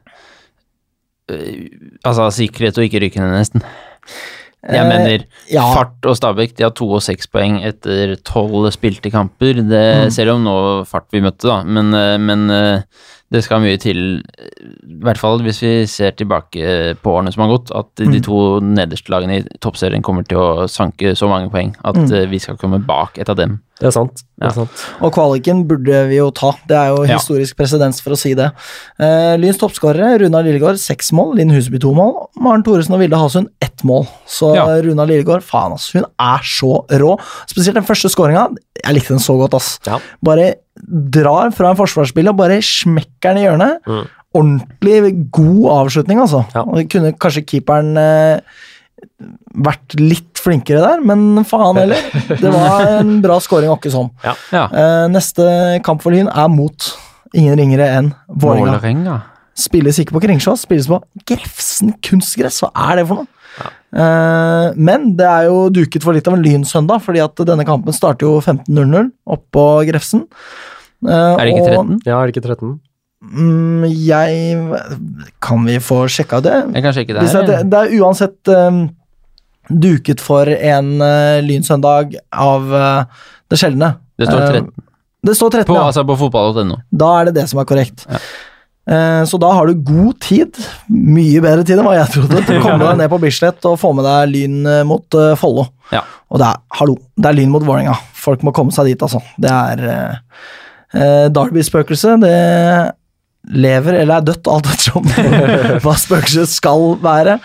[2.04, 3.62] Altså sikkerhet og ikke rykkende, nesten.
[4.66, 5.62] Jeg Eh, mener ja.
[5.72, 9.54] Fart og Stabæk de har to og seks poeng etter tolv spilte kamper.
[9.54, 10.10] Det, Mm.
[10.10, 11.90] Selv om nå Fart vi møtte, da, men,
[12.26, 12.50] men
[13.32, 17.52] det skal mye til, i hvert fall hvis vi ser tilbake på årene som har
[17.58, 18.22] gått, at de Mm.
[18.26, 22.12] to nederste lagene i toppserien kommer til å sanke så mange poeng at Mm.
[22.12, 23.60] eh, vi skal komme bak et av dem.
[23.78, 24.22] Det er sant.
[24.38, 24.70] Det er sant.
[25.00, 26.50] Og kvaliken burde vi jo ta.
[26.68, 27.16] Det er jo Ja.
[27.16, 28.50] historisk presedens for å si det.
[29.00, 31.36] Uh, Lyns toppskårere, Runa Lillegård, seks mål.
[31.36, 32.28] Linn Husby to mål.
[32.38, 34.06] Maren Thoresen og Vilde Hasund ett mål.
[34.26, 34.66] Så Ja.
[34.82, 37.18] Runa Lillegård, faen ass, hun er så rå.
[37.46, 38.54] Spesielt den første skåringa.
[38.84, 39.78] Jeg likte den så godt, ass.
[39.86, 39.98] Ja.
[40.22, 40.56] Bare
[40.86, 43.86] drar fra en forsvarsspiller og bare smekker den i hjørnet.
[43.86, 44.02] Mm.
[44.40, 46.44] Ordentlig god avslutning, altså.
[46.54, 46.62] Ja.
[46.62, 48.60] Og Kunne kanskje keeperen eh,
[49.66, 52.04] vært litt flinkere der, men faen heller.
[52.42, 54.12] Det var en bra scoring, åkke sånn.
[54.24, 54.36] Ja.
[54.68, 56.92] Eh, neste kamp for Lyn er mot
[57.36, 58.14] ingen ringere enn.
[58.42, 59.20] Vålerenga.
[59.60, 62.62] Spilles ikke på Kringsjå, spilles på Grefsen kunstgress.
[62.64, 63.39] Hva er det for noe?
[63.90, 67.94] Eh, men det er jo duket for litt av en lynsøndag, fordi at denne kampen
[67.96, 70.26] starter jo 15.00 oppå Grefsen.
[71.06, 72.00] Eh, Er det ikke og, 13?
[72.06, 72.76] Ja, er det ikke 13?
[73.20, 76.54] Mm, jeg Kan vi få sjekka det?
[76.72, 77.46] Jeg kan sjekke det her.
[77.46, 78.78] det, det er uansett eh,
[79.70, 80.94] duket for en
[81.46, 82.70] lynsøndag av
[83.50, 83.96] det sjeldne.
[84.18, 84.86] Det står Eh, 13
[85.20, 85.82] det står 13, på, ja.
[85.90, 86.78] altså på fotball.no.
[86.96, 88.06] Da er det det som er korrekt.
[88.08, 88.16] Ja.
[88.88, 90.56] Eh, Så da har du god tid,
[90.88, 93.78] mye bedre tid enn hva jeg trodde, til å komme deg ned på Bislett og
[93.80, 95.66] få med deg Lyn eh, mot eh, Follo.
[95.92, 96.04] Ja.
[96.30, 97.96] Og det er, hallo, det er Lyn mot Vålerenga.
[98.20, 99.20] Folk må komme seg dit, altså.
[99.40, 102.36] Det er eh, Derby-spøkelset, det
[103.56, 105.06] lever eller er dødt, alt ettersom
[105.84, 107.38] hva spøkelset skal være.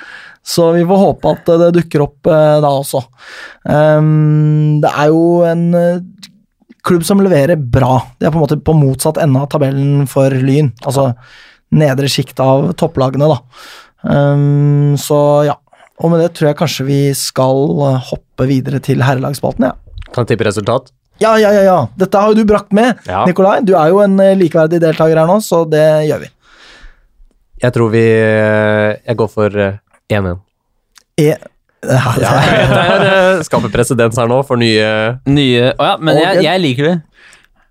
[0.45, 2.99] Så vi får håpe at det dukker opp eh, da også.
[3.65, 5.63] Um, det er jo en
[6.85, 7.97] klubb som leverer bra.
[8.19, 10.71] De er på en måte på motsatt ende av tabellen for Lyn.
[10.85, 11.11] Altså
[11.75, 13.39] nedre sjikt av topplagene, da.
[14.05, 15.19] Um, så
[15.49, 15.57] ja.
[16.03, 20.01] Og med det tror jeg kanskje vi skal eh, hoppe videre til herrelagsspalten, ja.
[20.11, 20.89] Kan jeg tippe resultat?
[21.23, 21.77] Ja, ja, ja, ja.
[21.95, 23.21] Dette har jo du brakt med, Ja.
[23.23, 23.61] Nikolai.
[23.63, 26.29] Du er jo en eh, likeverdig deltaker her nå, så det gjør vi.
[27.63, 29.79] Jeg tror vi Jeg går for eh,
[30.11, 30.41] 1-1.
[31.23, 31.31] E
[31.85, 33.05] Ja, det er, det er,
[33.37, 34.89] eh, skaper presedens her nå for nye
[35.29, 36.95] Nye Å ja, men jeg, jeg liker det.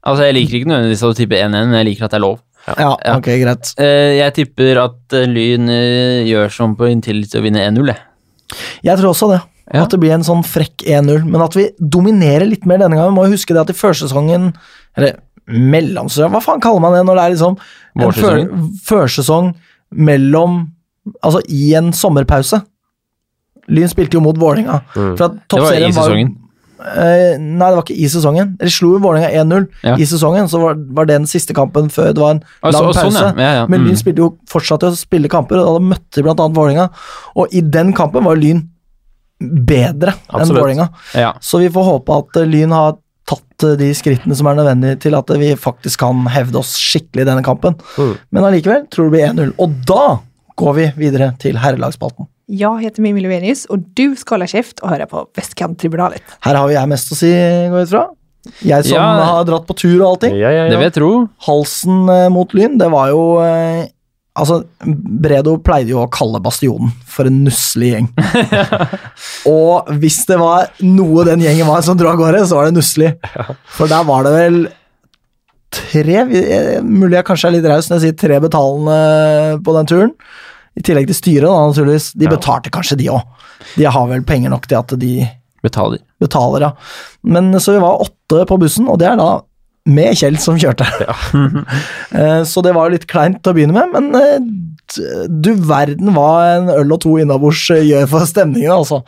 [0.05, 2.39] Altså, jeg liker ikke nødvendigvis å tippe 1-1, men jeg liker at det er lov.
[2.69, 3.17] ja, Ja.
[3.17, 3.73] ok, greit.
[3.81, 5.69] Eh, Jeg tipper at eh, Lyn
[6.29, 8.01] gjør som på inntil til å vinne 1-0, jeg.
[8.85, 9.41] Jeg tror også det.
[9.73, 9.83] Ja.
[9.87, 11.25] At det blir en sånn frekk 1-0.
[11.25, 13.15] Men at vi dominerer litt mer denne gangen.
[13.17, 14.51] Må jo huske det at i førsesongen
[14.97, 15.15] Eller
[15.49, 17.57] mellomsesong Hva faen kaller man det når det er liksom
[18.01, 18.45] en før-
[18.85, 19.49] førsesong
[19.93, 20.61] mellom
[21.25, 22.61] Altså i en sommerpause.
[23.69, 24.81] Lyn spilte jo mot Vålerenga.
[24.97, 25.15] Mm.
[25.17, 26.35] Det var i sesongen.
[26.85, 28.57] Eh, nei, det var ikke i sesongen.
[28.61, 29.95] De slo jo Vålerenga 1-0 Ja.
[29.97, 32.89] i sesongen, så var, var det den siste kampen før det var en Og lang
[32.91, 33.05] pause.
[33.07, 33.45] sånn, ja.
[33.45, 33.67] Ja, ja.
[33.67, 33.87] Men Mm.
[33.89, 36.91] Lyn spilte jo fortsatte å spille kamper, og da møtte de annet Vålerenga.
[37.37, 38.69] Og i den kampen var Lyn
[39.41, 40.49] bedre enn.
[40.53, 40.91] Vålerenga.
[41.41, 45.01] Så vi får håpe at eh, Lyn har tatt eh, de skrittene som er nødvendige
[45.07, 47.77] til at vi faktisk kan hevde oss skikkelig i denne kampen.
[47.97, 48.15] Mm.
[48.31, 49.55] Men allikevel tror det blir 1-0.
[49.59, 50.19] Og da
[50.61, 52.29] går vi videre til herrelagsspalten.
[52.49, 56.21] Jag heter Mimmi Lovenius og du skal holde kjeft og høre på Västkanttribunalet.
[56.45, 57.31] Her har jo jeg mest å si,
[57.73, 58.05] går jeg ut fra.
[58.61, 59.25] Jeg som Ja.
[59.25, 60.35] har dratt på tur og allting.
[60.37, 61.11] Ja, ja, Det vil jeg tro.
[61.47, 63.87] Halsen eh, mot Lyn, det var jo eh,
[64.37, 68.09] Altså, Bredo pleide jo å kalle Bastionen for en nusselig gjeng.
[69.47, 72.75] og hvis det var noe den gjengen var som dro av gårde, så var det
[72.75, 73.13] nusselig.
[73.77, 74.59] For der var det vel
[75.75, 78.99] tre eh, Mulig jeg kanskje er litt raus når jeg sier tre betalende
[79.65, 80.13] på den turen.
[80.75, 82.11] I tillegg til styret, da, naturligvis.
[82.19, 83.23] De betalte kanskje, de òg.
[83.79, 85.15] De har vel penger nok til at de
[85.65, 86.03] Betaler.
[86.21, 86.71] betaler, ja.
[87.25, 89.29] Men så vi var åtte på bussen, og det er da
[89.89, 90.87] med Kjell som kjørte.
[91.05, 91.15] Ja.
[92.51, 96.71] så det var litt kleint til å begynne med, men eh, du verden hva en
[96.73, 99.03] øl og to innabords eh, gjør for stemningen, altså.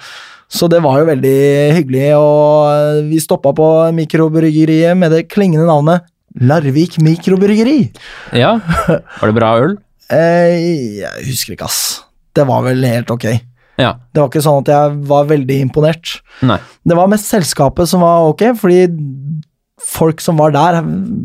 [0.46, 1.38] Så det var jo veldig
[1.74, 6.06] hyggelig, og eh, vi stoppa på mikrobryggeriet med det klingende navnet
[6.36, 7.78] Larvik mikrobryggeri.
[8.36, 8.58] Ja.
[8.86, 9.76] Var det bra øl?
[10.12, 12.02] Eh, jeg husker ikke, ass.
[12.36, 13.26] Det var vel helt ok.
[13.80, 13.94] Ja.
[14.14, 16.18] Det var ikke sånn at jeg var veldig imponert.
[16.46, 16.58] Nei.
[16.86, 18.86] Det var mest selskapet som var ok, fordi
[19.86, 20.78] folk som var der,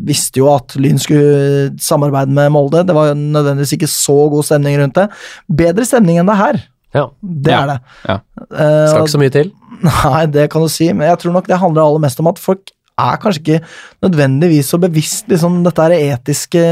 [0.06, 2.82] visste jo at Lyn skulle samarbeide med Molde.
[2.86, 5.06] Det var nødvendigvis ikke så god stemning rundt det.
[5.48, 6.60] Bedre stemning enn det her.
[6.92, 7.06] Ja.
[7.22, 7.62] Det Ja.
[7.62, 7.78] er det.
[8.08, 8.18] Ja.
[8.52, 9.52] Eh, Skal ikke så mye til.
[9.82, 12.38] Nei, det kan du si, men jeg tror nok det handler aller mest om at
[12.38, 12.70] folk
[13.00, 13.62] er kanskje ikke
[14.04, 16.62] nødvendigvis så bevisst liksom, dette er etiske,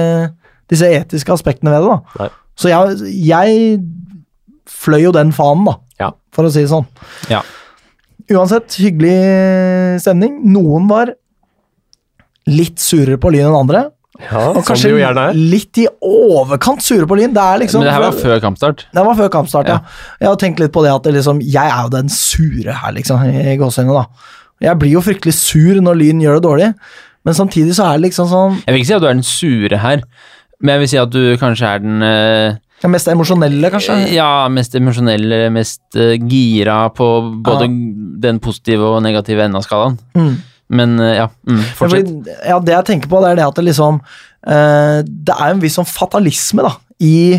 [0.71, 1.89] disse etiske aspektene ved det.
[1.91, 2.25] da.
[2.25, 2.29] Nei.
[2.61, 3.81] Så jeg, jeg
[4.71, 6.11] fløy jo den fanen, da, Ja.
[6.33, 6.87] for å si det sånn.
[7.31, 7.43] Ja.
[8.31, 10.37] Uansett, hyggelig stemning.
[10.55, 11.11] Noen var
[12.51, 13.89] litt surere på Lyn enn andre.
[14.21, 15.37] Ja, Og som kanskje det jo gjerne er.
[15.55, 17.33] litt i overkant sure på Lyn.
[17.33, 18.85] Det er liksom Men det her var før kampstart.
[18.93, 19.79] det var før kampstart, ja.
[19.81, 20.17] Ja.
[20.21, 22.93] Jeg har tenkt litt på det at det liksom, jeg er jo den sure her,
[22.93, 24.05] liksom, i gåsene da.
[24.61, 26.75] Jeg blir jo fryktelig sur når Lyn gjør det dårlig,
[27.25, 29.23] men samtidig så er det liksom sånn Jeg vil ikke si at du er den
[29.25, 30.03] sure her,
[30.61, 33.97] men jeg vil si at du kanskje er den eh, Den mest emosjonelle, kanskje.
[34.15, 37.09] Ja, mest emosjonelle, mest eh, gira på
[37.45, 37.69] både
[38.23, 39.99] den positive og negative enden av skalaen.
[40.17, 40.33] Mm.
[40.81, 42.15] Men eh, ja, mm, fortsett.
[42.47, 44.03] ja, det jeg tenker på, det er det at det liksom
[44.41, 46.71] Det er en viss sånn fatalisme, da,
[47.05, 47.37] i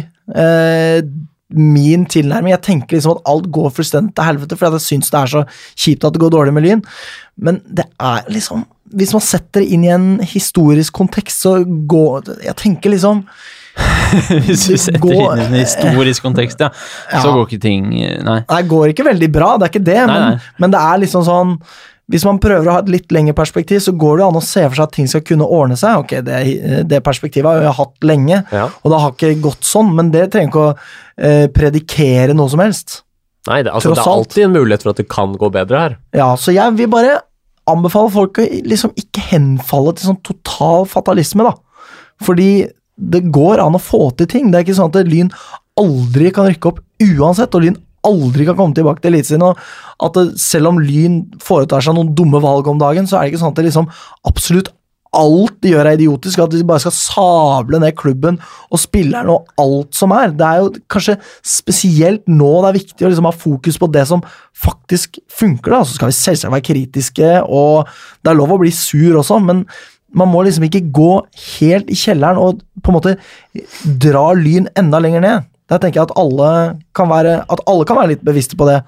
[1.52, 2.54] min tilnærming.
[2.54, 5.42] Jeg tenker liksom at alt går fullstendig til helvete, fordi jeg syns det er så
[5.74, 6.84] kjipt at det går dårlig med Lyn.
[7.42, 8.68] Men det er liksom
[8.98, 13.24] Hvis man setter det inn i en historisk kontekst, så går Jeg tenker liksom
[14.48, 16.68] Hvis vi setter går, inn i en historisk kontekst, ja,
[17.22, 17.32] så Ja.
[17.38, 18.42] går ikke ting eh, Nei.
[18.44, 20.52] Nei, det går ikke veldig bra, det er ikke det, Nei, men, nei.
[20.66, 21.54] men det er liksom sånn
[22.12, 24.44] Hvis man prøver å ha et litt lengre perspektiv, så går det jo an å
[24.44, 26.02] se for seg at ting skal kunne ordne seg.
[26.04, 26.40] Ok, det,
[26.92, 28.66] det perspektivet har jeg hatt lenge, Ja.
[28.82, 32.60] og det har ikke gått sånn, men det trenger ikke å eh, predikere noe som
[32.66, 32.98] helst.
[33.48, 35.96] Nei, det, altså, det er alltid en mulighet for at det kan gå bedre her.
[36.20, 37.16] Ja, så jeg vil bare
[37.70, 41.56] anbefale folk å liksom ikke henfalle til sånn total fatalisme, da.
[42.22, 42.52] Fordi
[43.02, 44.50] det går an å få til ting.
[44.52, 45.32] Det er ikke sånn at Lyn
[45.80, 49.64] aldri kan rykke opp uansett, og Lyn aldri kan komme tilbake til Eliteserien.
[50.02, 53.34] At det, selv om Lyn foretar seg noen dumme valg om dagen, så er det
[53.34, 53.90] ikke sånn at det liksom
[54.30, 54.72] absolutt
[55.12, 58.38] alt de gjør er idiotisk, at de bare skal sable ned klubben
[58.72, 60.32] og spillerne og alt som er.
[60.32, 64.06] Det er jo kanskje spesielt nå det er viktig å liksom ha fokus på det
[64.08, 64.24] som
[64.56, 65.76] faktisk funker.
[65.76, 67.92] da, Så skal vi selvsagt være kritiske, og
[68.24, 69.66] det er lov å bli sur også, men
[70.16, 71.12] man må liksom ikke gå
[71.60, 73.16] helt i kjelleren og på en måte
[73.84, 75.48] dra Lyn enda lenger ned.
[75.72, 78.82] Der tenker jeg at alle kan være, at alle kan være litt bevisste på det,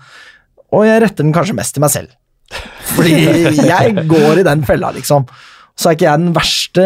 [0.74, 2.16] og jeg retter den kanskje mest til meg selv.
[2.96, 3.14] Fordi
[3.72, 5.28] jeg går i den fella, liksom.
[5.80, 6.86] Så er ikke jeg den verste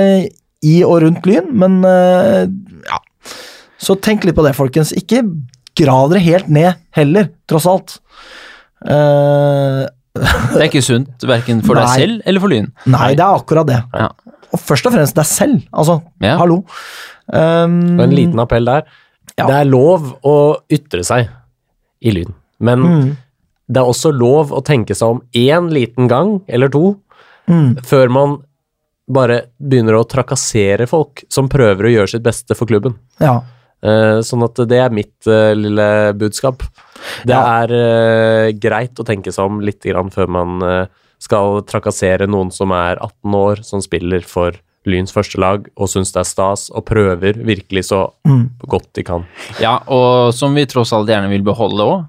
[0.65, 2.47] i og rundt Lyn, men eh,
[2.87, 2.99] ja.
[3.77, 4.93] Så tenk litt på det, folkens.
[4.97, 5.21] Ikke
[5.77, 7.97] grav dere helt ned heller, tross alt.
[8.81, 9.85] Uh,
[10.17, 12.71] Det er ikke sunt, verken for deg selv eller for Lyn.
[12.89, 13.81] nei, det er akkurat det.
[13.93, 14.07] Ja.
[14.53, 15.59] Og først og fremst deg selv.
[15.73, 16.37] Altså, Ja.
[16.41, 16.63] hallo.
[17.27, 18.87] Um, en liten appell der.
[19.37, 19.45] Ja.
[19.45, 20.35] Det er lov å
[20.73, 21.27] ytre seg
[22.01, 22.33] i Lyn,
[22.63, 23.07] men mm,
[23.69, 26.95] det er også lov å tenke seg om én liten gang eller to
[27.49, 28.37] mm, før man
[29.09, 32.95] bare begynner å trakassere folk som prøver å gjøre sitt beste for klubben.
[33.19, 33.41] ja.
[33.83, 36.63] Eh, sånn at det er mitt eh, lille budskap.
[37.23, 37.61] Det Ja.
[37.61, 40.87] er eh, greit å tenke seg om litt grann før man
[41.19, 44.51] skal trakassere noen som er 18 år, som spiller for
[44.87, 48.49] Lyns første lag og syns det er stas, og prøver virkelig så Mm.
[48.67, 49.25] godt de kan.
[49.59, 52.07] Ja, og som vi tross alt gjerne vil beholde òg,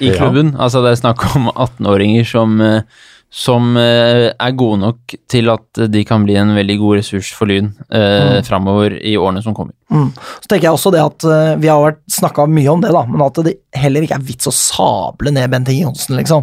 [0.00, 0.14] i Ja.
[0.14, 0.54] klubben.
[0.56, 2.82] Altså, det er snakk om 18-åringer som, eh,
[3.30, 7.46] som eh, er gode nok til at de kan bli en veldig god ressurs for
[7.46, 9.76] Lyn eh, framover i årene som kommer.
[9.86, 10.08] Mm.
[10.42, 13.22] Så tenker jeg også det at eh, Vi har snakka mye om det, da, men
[13.22, 16.42] at det heller ikke er vits å sable ned Bent Inge Johnsen, liksom.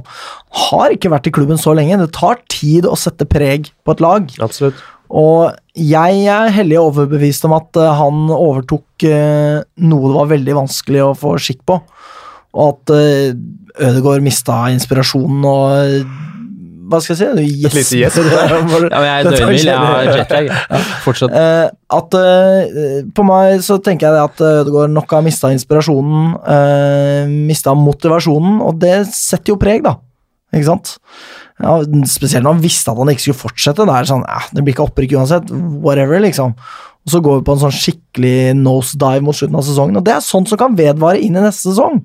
[0.67, 1.99] Har ikke vært i klubben så lenge.
[1.99, 4.31] Det tar tid å sette preg på et lag.
[4.43, 4.79] Absolutt.
[5.07, 11.03] Og jeg er hellig overbevist om at eh, han overtok noe det var veldig vanskelig
[11.03, 11.81] å få skikk på.
[12.57, 13.35] Og at uh,
[13.85, 16.07] Ødegaard mista inspirasjonen og
[16.88, 17.27] Hva skal jeg si?
[17.67, 18.19] Et lite gjesp.
[18.47, 20.51] Ja, men jeg er døgnvill, jeg har jetlag.
[21.03, 21.33] Fortsatt.
[21.35, 21.67] Uh,
[21.97, 27.33] at uh, På meg så tenker jeg at eh, Ødegaard nok har mista inspirasjonen, uh,
[27.49, 29.97] mista motivasjonen, og det setter jo preg, da.
[30.55, 30.97] Ikke sant?
[31.57, 33.85] Ja, spesielt når han visste at han ikke skulle fortsette.
[33.88, 35.49] Det er sånn, eh, det blir ikke opprykk uansett.
[35.83, 36.53] Whatever, liksom.
[37.07, 40.13] Og så går vi på en sånn skikkelig nosedive mot slutten av sesongen, og det
[40.17, 42.01] er sånt som kan vedvare inn i neste sesong.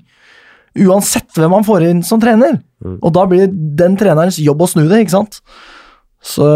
[0.78, 2.60] Uansett hvem man får inn som trener.
[3.02, 5.40] Og da blir den trenerens jobb å snu det, ikke sant?
[6.22, 6.46] Så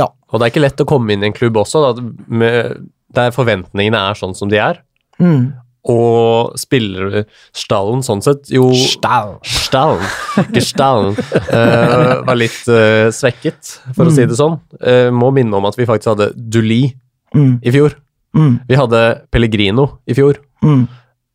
[0.00, 0.08] ja.
[0.32, 3.30] Og det er ikke lett å komme inn i en klubb også, da, med, der
[3.36, 4.80] forventningene er sånn som de er.
[5.22, 5.52] Mm.
[5.92, 9.36] Og spillerstallen sånn sett jo Stall.
[9.44, 10.02] Stallen,
[10.40, 11.12] ikke stallen,
[11.52, 14.56] uh, var litt uh, svekket, for å si det sånn.
[14.80, 16.86] Uh, må minne om at vi faktisk hadde Duli
[17.34, 17.58] Mm.
[17.66, 17.96] i fjor.
[18.36, 18.58] Mm.
[18.68, 18.98] Vi hadde
[19.34, 20.38] Pellegrino i fjor.
[20.62, 20.84] Mm.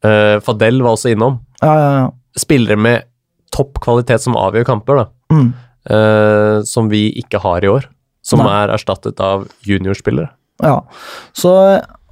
[0.04, 1.42] Eh, Fadel var også innom.
[1.62, 2.10] Ja, ja, ja.
[2.40, 3.08] spillere med
[3.56, 5.08] topp kvalitet som avgjør kamper, da.
[5.34, 5.48] Mm.
[5.90, 7.88] Uh, som vi ikke har i år.
[8.26, 8.52] Som Nei.
[8.62, 10.30] er erstattet av juniorspillere.
[10.60, 10.82] Ja,
[11.34, 11.54] så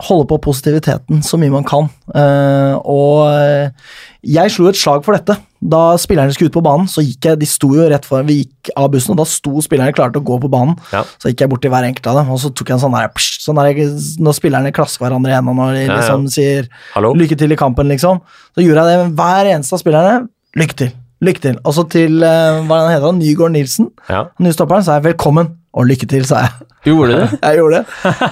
[0.08, 1.90] holde på positiviteten så mye man kan.
[2.14, 3.92] Uh, og eh,
[4.24, 5.36] jeg slo et slag for dette.
[5.62, 8.44] Da spillerne skulle ut på banen, så gikk jeg, de sto jo rett foran, vi
[8.44, 10.76] gikk av bussen, og da sto spillerne klare til å gå på banen.
[10.94, 11.02] Ja.
[11.18, 12.94] Så gikk jeg bort til hver enkelt av dem, og så tok jeg en sånn
[12.94, 13.74] der, psh, sånn der
[14.22, 15.98] når spillerne klasker hverandre igjen, og når de Ja, ja.
[15.98, 17.14] liksom sier Hallo?
[17.18, 18.22] lykke til i kampen, liksom.
[18.54, 20.16] Så gjorde jeg det med hver eneste av spillerne.
[20.62, 20.92] Lykke til,
[21.26, 21.58] lykke til.
[21.66, 24.26] Og så til, eh, hva heter han, Nygaard Nilsen, Ja.
[24.40, 26.52] nystopperen, sa jeg velkommen og lykke til, sa jeg.
[26.88, 27.40] Gjorde du det?
[27.44, 27.86] Jeg gjorde det.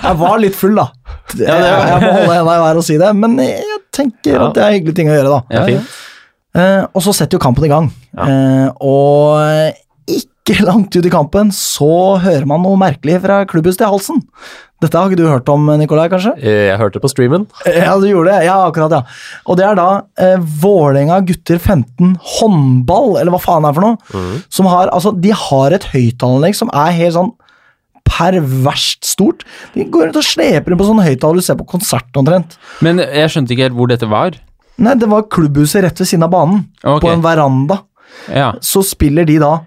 [0.06, 0.86] Jeg var litt full, da.
[1.36, 4.48] Jeg, jeg må holde henda i været og si det, men jeg tenker Ja.
[4.48, 5.42] at det er hyggelige ting å gjøre, da.
[5.50, 5.66] Er ja.
[5.74, 5.90] fint.
[6.56, 7.90] Eh, og så setter jo kampen i gang.
[8.16, 8.28] Ja.
[8.30, 9.82] Eh, og
[10.16, 14.22] ikke langt ut i kampen så hører man noe merkelig fra klubbhuset til halsen.
[14.84, 16.34] Dette har ikke du hørt om, Nikolai, kanskje?
[16.38, 17.48] Eh, Jeg hørte på streamen.
[17.66, 18.46] Ja, du gjorde det.
[18.46, 19.02] Ja, akkurat, ja.
[19.50, 19.88] Og det er da
[20.22, 25.16] eh, Vålerenga gutter 15 håndball, eller hva faen det er for noe, som har Altså,
[25.18, 27.34] de har et høyttaleranlegg som er helt sånn
[28.06, 29.44] perverst stort.
[29.74, 32.54] De går rundt og sleper inn på sånne høyttaler du ser på konsert omtrent.
[32.86, 34.38] Men jeg skjønte ikke helt hvor dette var.
[34.78, 37.00] Nei, det var klubbhuset rett ved siden av banen, Okay.
[37.00, 37.80] på en veranda.
[38.34, 39.60] Ja, Så spiller de da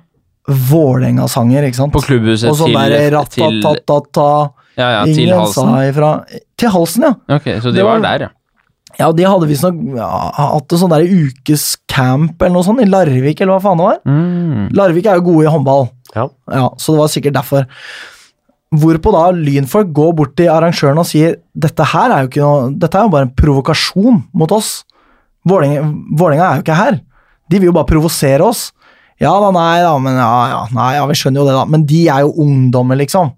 [0.48, 1.92] Vålerenga-sanger, ikke sant?
[1.92, 5.74] På klubbhuset og sånn til- ratatatata, ja, ja til sa halsen.
[5.92, 6.11] ifra
[6.56, 7.12] Til halsen, ja.
[7.36, 8.28] Ok, så de var var- der, ja.
[8.98, 13.40] Ja, de hadde visstnok ja, hatt en sånn der ukescamp eller noe sånt i Larvik,
[13.40, 13.98] eller hva faen det var.
[14.06, 14.72] Mm.
[14.72, 16.28] Larvik er jo gode i håndball, Ja.
[16.50, 17.66] ja, så det var sikkert derfor.
[18.74, 22.74] Hvorpå da lynfolk går bort til arrangøren og sier dette her er jo ikke noe,
[22.76, 24.84] dette er jo bare en provokasjon mot oss.
[25.49, 25.86] Vålerenga
[26.18, 27.01] Vålerenga er jo ikke her.
[27.49, 28.68] De vil jo bare provosere oss.
[29.18, 31.66] Ja da, nei da, men ja, ja, nei, ja, vi skjønner jo det, da.
[31.66, 33.32] Men de er jo ungdommer, liksom.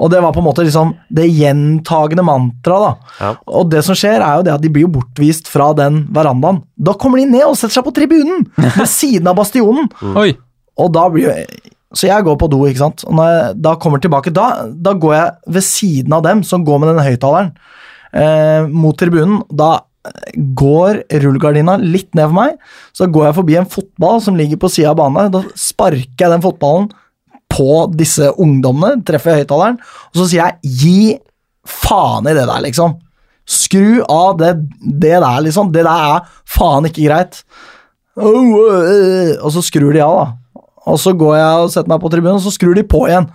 [0.00, 3.16] Og det var på en måte liksom det gjentagende mantraet, da.
[3.20, 3.32] Ja.
[3.52, 6.62] Og det som skjer, er jo det at de blir jo bortvist fra den verandaen.
[6.76, 8.46] Da kommer de ned og setter seg på tribunen!
[8.78, 9.90] Ved siden av bastionen!
[10.00, 10.40] Mm.
[10.80, 11.34] Og da blir jo
[11.92, 13.02] Så jeg går på do, ikke sant.
[13.08, 16.62] Og når jeg da kommer tilbake, da, da går jeg ved siden av dem som
[16.62, 17.48] går med den høyttaleren,
[18.14, 19.40] eh, mot tribunen.
[19.50, 19.72] Da
[20.56, 22.56] går rullegardina litt ned for meg,
[22.96, 25.32] så går jeg forbi en fotball som ligger på sida av banen.
[25.34, 26.88] Da sparker jeg den fotballen
[27.50, 31.18] på disse ungdommene, treffer høyttaleren, og så sier jeg 'gi
[31.66, 32.96] faen i det der', liksom.
[33.50, 35.72] Skru av det, det der, liksom.
[35.72, 37.42] Det der er faen ikke greit.
[38.16, 40.62] Og så skrur de av, da.
[40.90, 43.26] Og så går jeg og setter meg på tribunen, og så skrur de på igjen.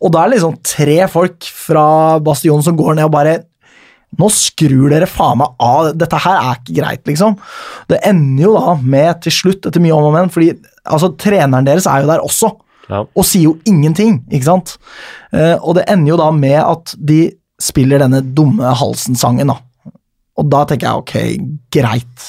[0.00, 3.42] Og da er det liksom tre folk fra Bastionen som går ned og bare
[4.18, 5.92] Nå skrur dere faen meg av.
[5.98, 7.36] Dette her er ikke greit, liksom.
[7.90, 10.52] Det ender jo da med, til slutt, etter mye om og men, fordi
[10.84, 12.52] altså, treneren deres er jo der også
[12.90, 12.98] Ja.
[13.16, 14.74] og sier jo ingenting, ikke sant?
[15.32, 17.30] Eh, og det ender jo da med at de
[17.62, 19.56] spiller denne dumme halsen-sangen, da.
[20.36, 21.14] Og da tenker jeg ok,
[21.72, 22.26] greit.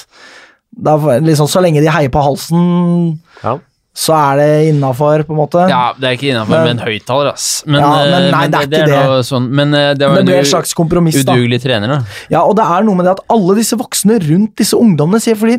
[1.26, 3.58] Liksom, så lenge de heier på halsen, Ja.
[3.96, 5.62] Så er det innafor, på en måte.
[5.72, 7.46] Ja, det er ikke innafor Men- med en høyttaler, ass.
[7.66, 9.22] Men, Ja, men nei, nei, det er ikke det.
[9.30, 11.32] Sånn, men eh, det var det en ble et u- slags kompromiss, da.
[11.32, 12.02] udugelig trener, da.
[12.34, 15.38] Ja, og det er noe med det at alle disse voksne rundt disse ungdommene sier
[15.40, 15.56] fordi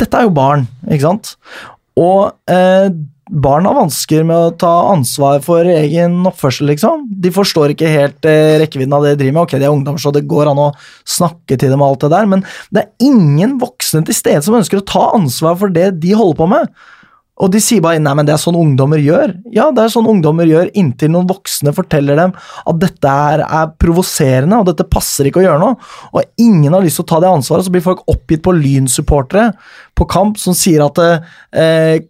[0.00, 1.34] dette er jo barn, ikke sant?
[1.96, 2.88] Og eh,
[3.28, 7.06] barn har vansker med å ta ansvar for egen oppførsel, liksom.
[7.20, 9.42] De forstår ikke helt eh, rekkevidden av det de driver med.
[9.48, 10.72] Ok, de er ungdom, så det går an å
[11.08, 14.54] snakke til dem og alt det der, men det er ingen voksne til stede som
[14.60, 16.68] ønsker å ta ansvar for det de holder på med.
[17.36, 19.34] Og de sier bare nei, men det er sånn ungdommer gjør.
[19.52, 23.74] Ja, det er sånn ungdommer gjør inntil noen voksne forteller dem at dette er, er
[23.76, 25.76] provoserende, og dette passer ikke å gjøre noe.
[26.16, 29.50] Og ingen har lyst til å ta det ansvaret, så blir folk oppgitt på lynsupportere
[29.96, 32.04] på kamp som sier at eh,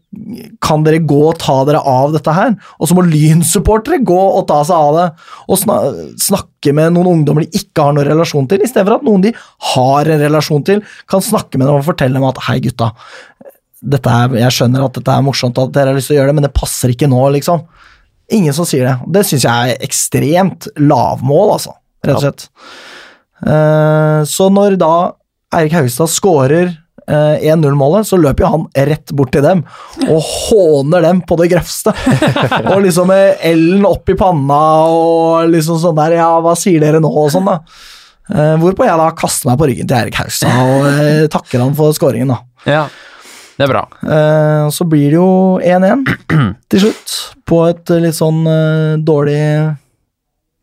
[0.63, 2.55] kan dere gå og ta dere av dette her?
[2.79, 5.09] Og så må lynsupportere gå og ta seg av det,
[5.47, 5.81] og sna
[6.23, 9.27] snakke med noen ungdommer de ikke har noen relasjon til, i stedet for at noen
[9.27, 9.35] de
[9.73, 12.93] har en relasjon til, kan snakke med dem og fortelle dem at hei, gutta,
[13.85, 16.39] er, jeg skjønner at dette er morsomt at dere har lyst til å gjøre det,
[16.39, 17.67] men det passer ikke nå, liksom.
[18.37, 18.97] Ingen som sier det.
[19.15, 22.49] Det syns jeg er ekstremt lavmål, altså, rett og slett.
[23.47, 24.95] Uh, så når da
[25.55, 26.73] Eirik Haugstad scorer
[27.07, 29.63] uh, 1-0-målet, så løper jo han rett bort til dem
[30.09, 31.95] og håner dem på det grøvste.
[32.73, 37.03] og liksom med L-en opp i panna og liksom sånn der Ja, hva sier dere
[37.03, 37.13] nå?
[37.13, 37.61] og sånn, da.
[38.27, 41.77] Uh, hvorpå jeg da kaster meg på ryggen til Eirik Haugstad og eh, takker han
[41.79, 42.41] for scoringen, da.
[42.67, 42.87] Ja,
[43.57, 43.83] det er bra.
[44.05, 45.31] Eh, så blir det jo
[45.65, 46.05] 1-1
[46.73, 47.17] til slutt,
[47.49, 49.41] på et eh, litt sånn eh, dårlig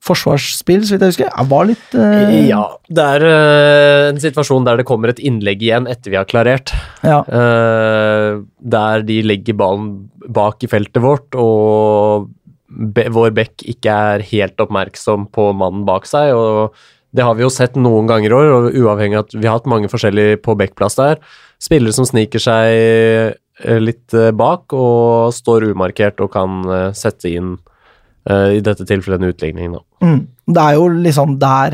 [0.04, 1.30] forsvarsspill, så vidt jeg husker.
[1.32, 3.26] Jeg var litt eh, Ja, det er
[4.10, 6.74] en situasjon der det kommer et innlegg igjen etter vi har klarert.
[7.06, 7.22] ja.
[7.28, 9.89] Eh, der de legger ballen
[10.34, 12.30] bak i feltet vårt, og
[12.68, 16.32] be, vår bekk ikke er helt oppmerksom på mannen bak seg.
[16.36, 16.76] og
[17.14, 19.59] Det har vi jo sett noen ganger i år, og uavhengig av at vi har
[19.59, 21.22] hatt mange forskjellige på backplass der.
[21.61, 27.32] Spillere som sniker seg eh, litt eh, bak og står umarkert og kan eh, sette
[27.32, 27.55] inn,
[28.24, 29.82] i dette tilfellet, en utligning, da.
[29.99, 30.20] Mm.
[30.55, 31.74] Det er jo liksom der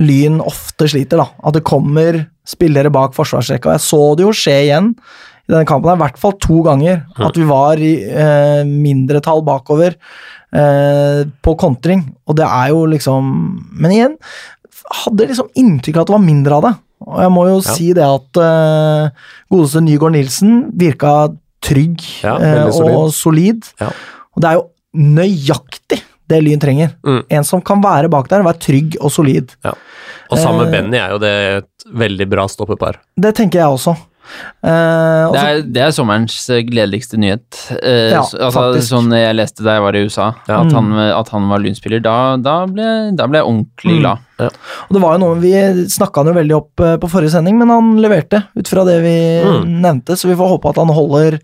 [0.00, 1.26] Lyn ofte sliter, da.
[1.44, 2.16] At det kommer
[2.48, 3.74] spillere bak forsvarsrekka.
[3.76, 4.94] Jeg så det jo skje igjen
[5.48, 7.02] i denne kampen, her, i hvert fall to ganger.
[7.24, 9.96] At vi var i eh, mindretall bakover
[10.52, 12.04] eh, på kontring.
[12.26, 13.32] Og det er jo liksom
[13.72, 14.16] Men igjen,
[15.04, 16.74] hadde liksom inntrykk av at det var mindre av det.
[17.08, 17.74] Og jeg må jo Ja.
[17.74, 19.10] si det at eh,
[19.52, 21.12] godeste Nygaard Nilsen virka
[21.62, 23.64] trygg Ja, eh, og solid.
[23.80, 23.90] Ja.
[24.34, 24.68] Og det er jo
[24.98, 26.90] nøyaktig det Lyn trenger.
[27.06, 27.22] Mm.
[27.30, 29.54] En som kan være bak der, være trygg og solid.
[29.64, 30.82] Og sammen med Eh.
[30.82, 31.32] Benny er jo det
[31.64, 32.98] et veldig bra stoppepar.
[33.16, 33.96] Det tenker jeg også.
[34.62, 37.46] Eh, og Det er, det er sommerens eh, gledeligste nyhet.
[37.70, 38.88] Uh, Ja, altså, faktisk.
[38.90, 40.60] sånn jeg leste da jeg var i USA, Ja.
[40.64, 44.00] at, han, at han var lynspiller, da, da, ble, da ble jeg ordentlig Mm.
[44.02, 44.18] glad.
[44.38, 45.50] Og det var jo noe, Vi
[45.90, 49.16] snakka han jo veldig opp på forrige sending, men han leverte ut fra det vi
[49.42, 49.80] Mm.
[49.82, 51.38] nevnte, så vi får håpe at han holder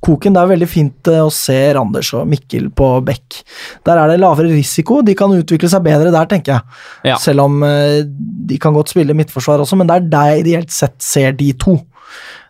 [0.00, 0.32] koken.
[0.32, 3.42] Det er veldig fint å se Randers og Mikkel på bekk.
[3.84, 6.62] Der er det lavere risiko, de kan utvikle seg bedre der, tenker jeg.
[7.04, 7.16] Ja.
[7.16, 11.02] Selv om de kan godt spille midtforsvar også, men det er der jeg ideelt sett
[11.02, 11.80] ser de to.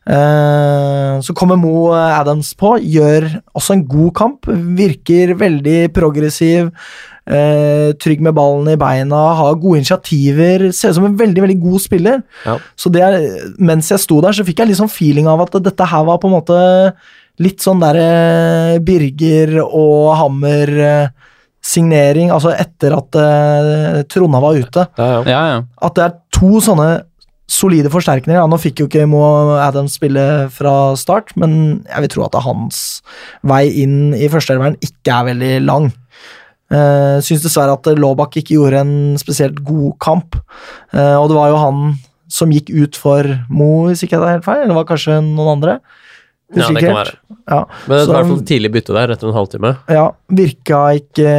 [0.09, 3.29] Eh, så kommer Mo Adams på, gjør
[3.59, 4.51] også en god kamp.
[4.79, 6.73] Virker veldig progressiv.
[7.29, 10.71] eh, trygg med ballen i beina, har gode initiativer.
[10.73, 12.23] Ser ut som en veldig veldig god spiller.
[12.47, 12.57] Ja.
[12.75, 13.19] Så det er,
[13.59, 16.21] mens jeg sto der, så fikk jeg litt sånn feeling av at dette her var
[16.23, 16.59] på en måte
[17.39, 21.11] litt sånn derre Birger og Hammer eh,
[21.69, 24.87] signering, altså etter at uh, Tronna var ute.
[24.97, 25.23] Ja, ja.
[25.29, 25.59] Ja, ja.
[25.85, 26.87] At det er to sånne
[27.49, 28.39] solide forsterkninger.
[28.43, 29.23] Ja, nå fikk jo ikke Mo
[29.57, 32.83] Adams spille fra start, men jeg vil tro at hans
[33.47, 35.89] vei inn i førsteelveren ikke er veldig lang.
[36.69, 40.37] Uh, Syns dessverre at Laabak ikke gjorde en spesielt god kamp.
[40.93, 41.81] uh, og det var jo han
[42.29, 44.67] som gikk ut for Mo, hvis ikke det er helt feil.
[44.67, 45.79] Eller var det kanskje noen andre?
[46.57, 47.17] Ja, det kan være.
[47.49, 49.73] Ja, Men det var i hvert fall tidlig bytte der, etter en halvtime.
[49.93, 51.33] ja, virka ikke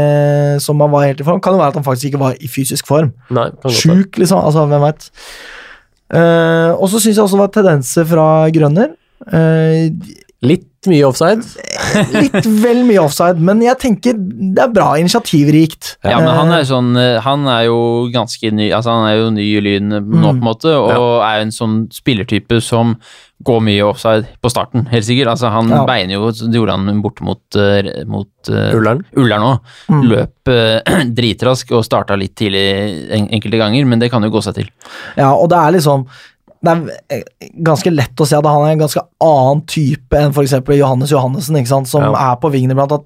[0.61, 1.41] som han var helt i form.
[1.41, 3.13] Kan jo være at han faktisk ikke var i fysisk form.
[3.33, 3.47] Nei.
[3.69, 4.41] Sjuk, liksom.
[4.41, 5.09] Altså, hvem veit.
[6.09, 8.95] Eh, og så syns jeg også det var tendenser fra Grønner.
[10.41, 11.43] Eh, Litt mye offside.
[12.15, 15.97] litt vel mye offside, men jeg tenker det er bra initiativrikt.
[16.07, 19.17] Ja, men han Eh, er sånn eh, Han er jo ganske ny Altså, han er
[19.19, 20.21] jo ny i Lyn nå, Mm.
[20.23, 22.95] på en måte, og er en sånn spillertype som
[23.43, 25.27] går mye offside på starten, helt sikkert.
[25.33, 25.85] Altså, han Ja.
[25.85, 29.03] beiner jo Det gjorde han borte mot, eh, mot eh, Ullern.
[29.17, 29.59] Ullern òg.
[29.89, 30.03] Mm.
[30.07, 34.41] Løp eh, dritrask og starta litt tidlig en, enkelte ganger, men det kan jo gå
[34.43, 34.69] seg til.
[35.17, 36.07] Ja, og det er liksom
[36.65, 40.33] det er eh, ganske lett å se at han er en ganske annen type enn
[40.35, 40.57] f.eks.
[40.75, 42.33] Johannes Johannessen, som Ja.
[42.33, 42.91] er på vingen iblant.
[42.91, 43.05] At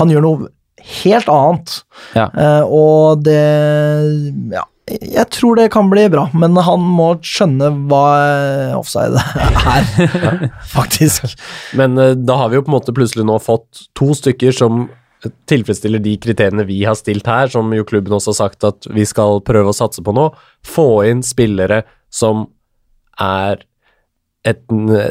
[0.00, 0.50] han gjør noe
[1.04, 1.78] helt annet.
[2.16, 2.28] Ja.
[2.34, 3.40] Uh, og det
[4.52, 8.04] Ja, jeg tror det kan bli bra, men han må skjønne hva
[8.78, 9.16] offside
[9.76, 11.36] er, faktisk.
[11.78, 14.88] Men eh, da har vi jo på en måte plutselig nå fått to stykker som
[15.50, 19.04] tilfredsstiller de kriteriene vi har stilt her, som jo klubben også har sagt at vi
[19.06, 20.30] skal prøve å satse på nå.
[20.66, 22.46] Få inn spillere som
[23.20, 23.62] er
[24.48, 24.62] et,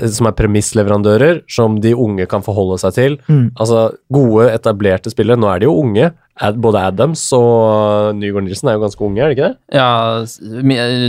[0.10, 3.18] som er premissleverandører, som de unge kan forholde seg til.
[3.30, 3.52] Mm.
[3.62, 5.38] Altså gode, etablerte spillere.
[5.38, 6.08] Nå er de jo unge.
[6.42, 9.58] Ad, både Adams og Nygaard Nilsen er jo ganske unge, er det ikke det?
[9.76, 9.90] Ja,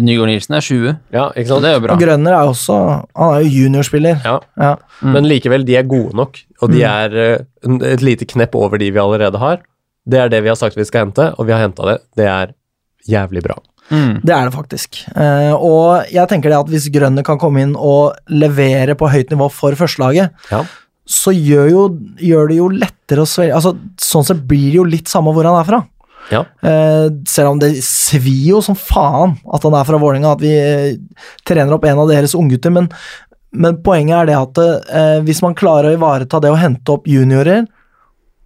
[0.03, 1.95] Nygaard Nilsen er 20, Ja, ikke så det er jo bra.
[1.95, 2.76] Og Grønner er også
[3.16, 4.20] Han er jo juniorspiller.
[4.26, 4.36] Ja.
[4.59, 4.72] Ja.
[5.01, 5.12] Mm.
[5.14, 6.91] Men likevel, de er gode nok, og de Mm.
[6.91, 9.62] er eh, et lite knepp over de vi allerede har.
[10.05, 11.99] Det er det vi har sagt vi skal hente, og vi har henta det.
[12.16, 12.53] Det er
[13.09, 13.57] jævlig bra.
[13.91, 14.20] Mm.
[14.22, 15.01] Det er det faktisk.
[15.16, 19.30] Eh, og jeg tenker det at hvis Grønner kan komme inn og levere på høyt
[19.34, 20.64] nivå for førstelaget, Ja.
[21.11, 21.86] så gjør, jo,
[22.22, 25.45] gjør det jo lettere å svelge altså, Sånn sett blir det jo litt samme hvor
[25.49, 25.80] han er fra.
[26.30, 26.45] Ja.
[26.62, 30.53] Uh, selv om det svir jo som faen at han er fra Vålerenga, at vi
[30.55, 32.86] uh, trener opp en av deres unggutter, men,
[33.51, 37.09] men poenget er det at uh, hvis man klarer å ivareta det å hente opp
[37.11, 37.66] juniorer,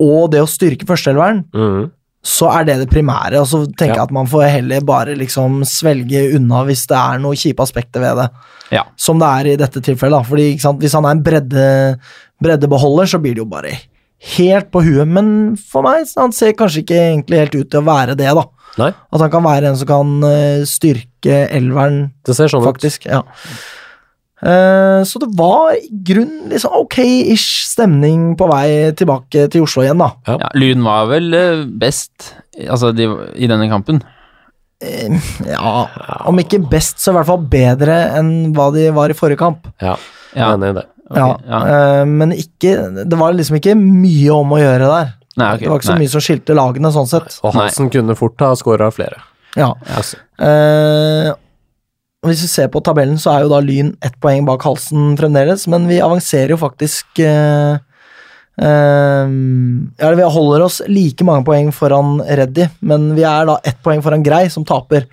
[0.00, 1.90] og det å styrke førsteelveren, Mhm.
[2.24, 4.00] Så er det det primære, og så tenker Ja.
[4.00, 8.00] jeg at man får heller bare liksom svelge unna hvis det er noen kjipe aspekter
[8.00, 8.28] ved det.
[8.72, 8.84] Ja.
[8.96, 10.22] Som det er i dette tilfellet, da.
[10.24, 11.66] Fordi sant, hvis han er en bredde,
[12.40, 13.74] breddebeholder, så blir det jo bare
[14.36, 15.06] helt på huet.
[15.06, 18.32] Men for meg, så han ser kanskje ikke egentlig helt ut til å være det,
[18.40, 18.44] da.
[18.80, 23.04] Nei, At han kan være en som kan eh, styrke elveren, det ser sånn faktisk.
[23.06, 23.20] Ja.
[24.44, 30.02] Eh, så det var i grunn liksom ok-ish stemning på vei tilbake til Oslo igjen,
[30.02, 30.10] da.
[30.28, 30.36] Ja.
[30.42, 32.34] Ja, Lyn var vel eh, best
[32.68, 33.08] altså, de,
[33.40, 34.02] i denne kampen.
[34.84, 35.14] Eh,
[35.48, 35.86] Ja,
[36.28, 39.70] om ikke best, så i hvert fall bedre enn hva de var i forrige kamp.
[39.80, 39.96] Ja,
[40.36, 40.52] Ja.
[40.56, 40.86] enig i det.
[41.04, 41.58] Okay, ja, ja.
[42.00, 42.70] eh, Men ikke
[43.04, 45.10] Det var liksom ikke mye om å gjøre der.
[45.36, 46.02] Nei, okay, det var ikke så nei.
[46.04, 47.38] mye som skilte lagene, sånn sett.
[47.44, 49.20] Og Hansen kunne fort ha skåra flere.
[49.56, 49.72] Ja.
[49.96, 51.28] Altså, Eh,
[52.24, 55.66] hvis vi ser på tabellen, så er jo da Lyn ett poeng bak halsen fremdeles,
[55.70, 57.76] men vi avanserer jo faktisk eh,
[58.58, 59.34] eh,
[60.00, 64.02] Ja, vi holder oss like mange poeng foran Reddy, men vi er da ett poeng
[64.04, 65.08] foran Grei, som taper.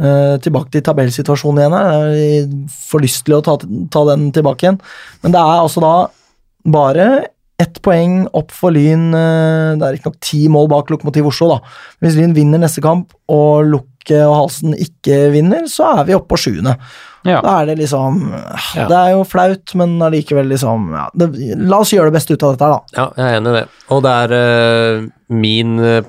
[0.00, 2.08] Eh, tilbake til tabellsituasjonen igjen her.
[2.16, 2.46] Jeg
[2.88, 3.58] får lyst til å ta,
[3.92, 4.80] ta den tilbake igjen.
[5.22, 5.94] Men det er altså da
[6.72, 7.08] bare
[7.60, 9.10] ett poeng opp for Lyn.
[9.14, 11.74] eh, Det er riktignok ti mål bak Lokomotiv Oslo, da.
[12.00, 13.68] Hvis Lyn vinner neste kamp og
[14.02, 16.76] Lukke og Halsen ikke vinner, så er vi oppe på sjuende.
[17.24, 17.40] Ja.
[17.40, 18.32] Da er det liksom
[18.74, 18.88] Ja.
[18.88, 22.42] Det er jo flaut, men allikevel liksom ja, det, La oss gjøre det beste ut
[22.42, 22.82] av dette her, da.
[22.96, 23.68] ja, jeg er enig i det.
[23.90, 26.02] Og det er eh, min eh,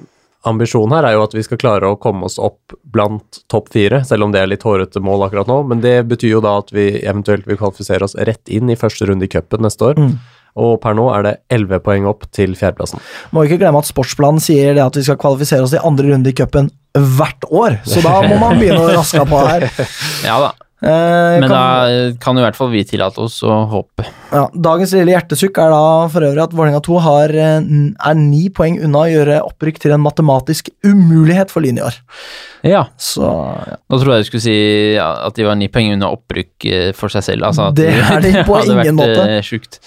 [0.44, 4.04] ambisjon her er jo at vi skal klare å komme oss opp blant topp fire,
[4.04, 5.62] selv om det er litt hårete mål akkurat nå.
[5.70, 9.06] Men det betyr jo da at vi eventuelt vil kvalifisere oss rett inn i første
[9.08, 10.02] runde i cupen neste år.
[10.02, 10.18] Mm.
[10.60, 13.02] Og per nå er det elleve poeng opp til fjerdeplassen.
[13.34, 16.30] Må ikke glemme at sportsplanen sier det at vi skal kvalifisere oss i andre runde
[16.30, 19.66] i cupen hvert år, så da må man begynne å raske på her.
[20.30, 20.52] Ja da,
[20.84, 24.04] Eh, men kan, da kan i hvert fall vi tillate oss å håpe.
[24.34, 27.70] ja, dagens lille hjertesukk er da for øvrig at Vålerenga 2 har, eh,
[28.10, 31.96] er ni poeng unna å gjøre opprykk til en matematisk umulighet for Lyn i år.
[32.68, 33.78] Ja, Så ja.
[33.88, 34.58] nå trodde jeg du skulle si
[34.98, 37.48] ja, at de var ni poeng unna opprykk eh, for seg selv.
[37.48, 39.14] Altså at Det er de på ingen måte.
[39.14, 39.80] Det hadde vært Sjukt.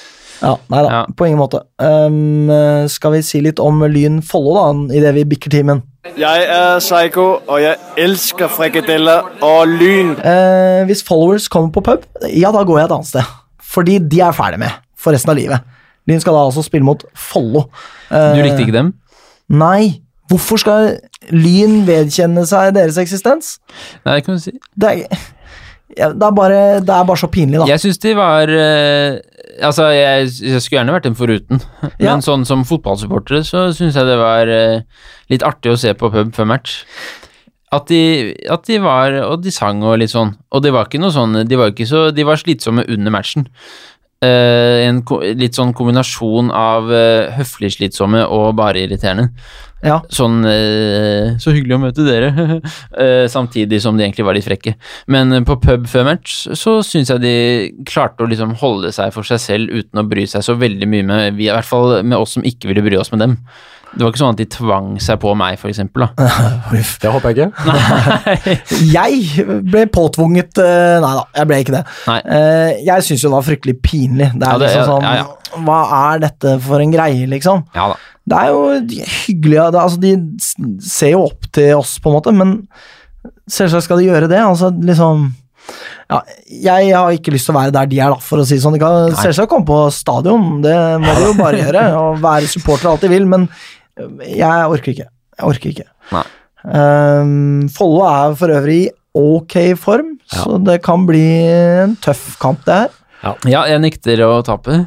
[0.42, 1.02] Ja, nei da, Ja.
[1.16, 1.62] på ingen måte.
[1.78, 2.50] Um,
[2.88, 5.82] skal vi si litt om Lyn Follo, da, idet vi bikker timen?
[6.16, 10.12] Jeg er Psycho, og jeg elsker frikadeller og lyn.
[10.22, 13.32] Eh, hvis followers kommer på pub, ja, da går jeg et annet sted.
[13.66, 15.60] Fordi de er ferdig med for resten av livet.
[16.06, 17.64] Lyn skal da altså spille mot Follo.
[18.10, 18.92] Eh, Du likte ikke dem?
[19.50, 20.02] Nei.
[20.30, 20.92] Hvorfor skal
[21.30, 23.56] Lyn vedkjenne seg deres eksistens?
[24.06, 24.52] Nei, det kan du si.
[24.78, 25.18] Det er,
[25.96, 27.66] ja, det er, bare, det er bare så pinlig, da.
[27.70, 29.18] Jeg syns de var eh,
[29.64, 31.62] Altså, jeg, jeg skulle gjerne vært dem foruten,
[32.02, 32.10] Ja.
[32.12, 34.82] men sånn som fotballsupportere så syns jeg det var eh,
[35.32, 36.82] litt artig å se på pub før match.
[37.72, 40.36] At de, at de var Og de sang og litt sånn.
[40.54, 43.48] Og det var ikke noe sånn De var, ikke så, de var slitsomme under matchen.
[44.22, 45.00] Uh, en
[45.36, 49.32] litt sånn kombinasjon av uh, høflig slitsomme og bare irriterende.
[49.86, 50.00] Ja.
[50.12, 52.32] Sånn eh, Så hyggelig å møte dere.
[53.02, 54.74] eh, samtidig som de egentlig var litt frekke.
[55.12, 57.36] Men eh, på pub før match så syns jeg de
[57.88, 61.06] klarte å liksom holde seg for seg selv uten å bry seg så veldig mye
[61.06, 63.38] med vi, I hvert fall med oss som ikke ville bry oss med dem.
[63.96, 66.04] Det var ikke sånn at de tvang seg på meg, for eksempel.
[66.04, 66.26] Da.
[67.02, 68.16] Det håper jeg ikke.
[68.96, 71.82] Jeg ble påtvunget eh, Nei da, jeg ble ikke det.
[72.08, 72.18] Nei.
[72.36, 74.28] Eh, jeg syns jo det var fryktelig pinlig.
[74.34, 75.24] Det er Ja, det- liksom sånn ja,
[75.66, 75.78] Hva
[76.12, 77.64] er dette for en greie, liksom?
[77.76, 77.96] Ja da.
[78.26, 80.12] Det er jo er det, altså, De
[80.82, 82.56] ser jo opp til oss, på en måte, men
[83.48, 84.40] selvsagt skal de gjøre det.
[84.42, 85.28] Altså, liksom
[86.10, 86.20] ja,
[86.50, 88.64] Jeg har ikke lyst til å være der de er, da, for å si det
[88.64, 88.74] sånn.
[88.76, 91.86] De kan selvsagt komme på stadion, det må de jo bare gjøre.
[92.02, 93.46] Og være supporter alt de vil, men
[93.96, 95.08] jeg orker ikke.
[95.36, 95.88] Jeg orker ikke.
[96.12, 96.26] Nei.
[96.66, 102.64] Um, Follo er for øvrig i ok form, så det kan bli en tøff kamp,
[102.66, 102.94] det her.
[103.48, 104.84] Ja, jeg nekter å tape.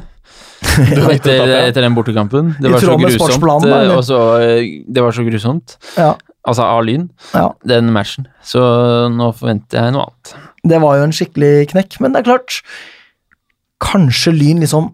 [0.60, 1.62] Etter, tape, ja.
[1.66, 2.52] etter den bortekampen.
[2.60, 3.64] Det var så grusomt.
[3.64, 5.78] og så, eh, det var så grusomt.
[5.96, 6.12] Ja,
[6.48, 7.50] Altså av Lyn, ja.
[7.68, 8.28] den matchen.
[8.44, 8.60] Så
[9.12, 10.30] nå forventer jeg noe annet.
[10.72, 12.60] Det var jo en skikkelig knekk, men det er klart
[13.80, 14.90] Kanskje Lyn liksom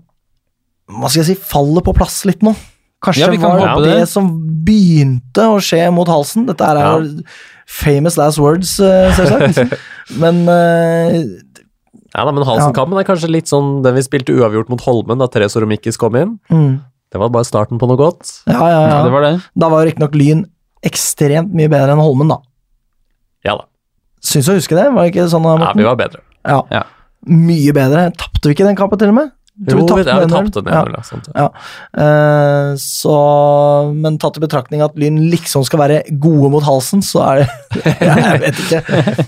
[0.86, 2.52] Hva skal jeg si faller på plass litt nå.
[3.05, 3.94] Kanskje Ja, kan var håpe det.
[4.01, 4.09] det.
[4.09, 4.28] som
[4.66, 6.47] begynte å skje mot halsen.
[6.49, 6.99] Dette er Ja.
[6.99, 7.22] jo
[7.66, 9.78] famous last words, eh, selvsagt.
[10.22, 11.12] men uh,
[12.14, 15.26] Ja da, men Halsen-kampen er kanskje litt sånn den vi spilte uavgjort mot Holmen da
[15.28, 16.38] Therese Romikis kom inn.
[16.51, 16.80] mm,
[17.12, 18.42] Det var bare starten på noe godt.
[18.47, 18.88] ja, ja, ja.
[18.88, 19.34] Ja, det var det.
[19.55, 20.47] Da var jo riktignok Lyn
[20.82, 22.38] ekstremt mye bedre enn Holmen, da.
[23.44, 23.64] Ja da.
[24.24, 24.88] Syns du å huske det?
[24.94, 25.44] Var det ikke sånn?
[25.61, 26.22] Ja, vi var bedre.
[26.47, 26.62] Ja.
[26.72, 26.82] Ja.
[27.26, 28.09] Mye bedre.
[28.16, 29.30] Tapte vi ikke den kampen, til og med?
[29.57, 30.50] Jo, vi, tapte ja, vi 1-0.
[30.52, 30.80] den Ja.
[30.84, 31.02] 1-0, ja.
[31.02, 31.44] sant, ja.
[31.46, 32.02] Ja.
[32.04, 37.22] Eh, så Men tatt i betraktning at Lyn liksom skal være gode mot halsen, så
[37.24, 37.46] er det
[38.11, 38.82] Jeg vet ikke.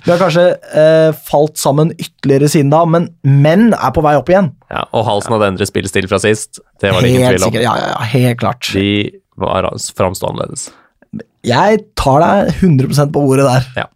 [0.05, 4.29] Vi har kanskje uh, falt sammen ytterligere siden da, men menn er på vei opp
[4.29, 4.51] igjen.
[4.69, 6.61] Ja, og Halsen hadde endret spillestil fra sist.
[6.83, 7.49] Det var det ingen tvil om.
[7.49, 7.65] sikkert.
[7.65, 8.69] Ja, ja, helt klart.
[8.75, 8.89] De
[9.41, 10.69] var framstå annerledes.
[11.47, 13.69] Jeg tar deg 100% på ordet der.
[13.85, 13.89] Ja.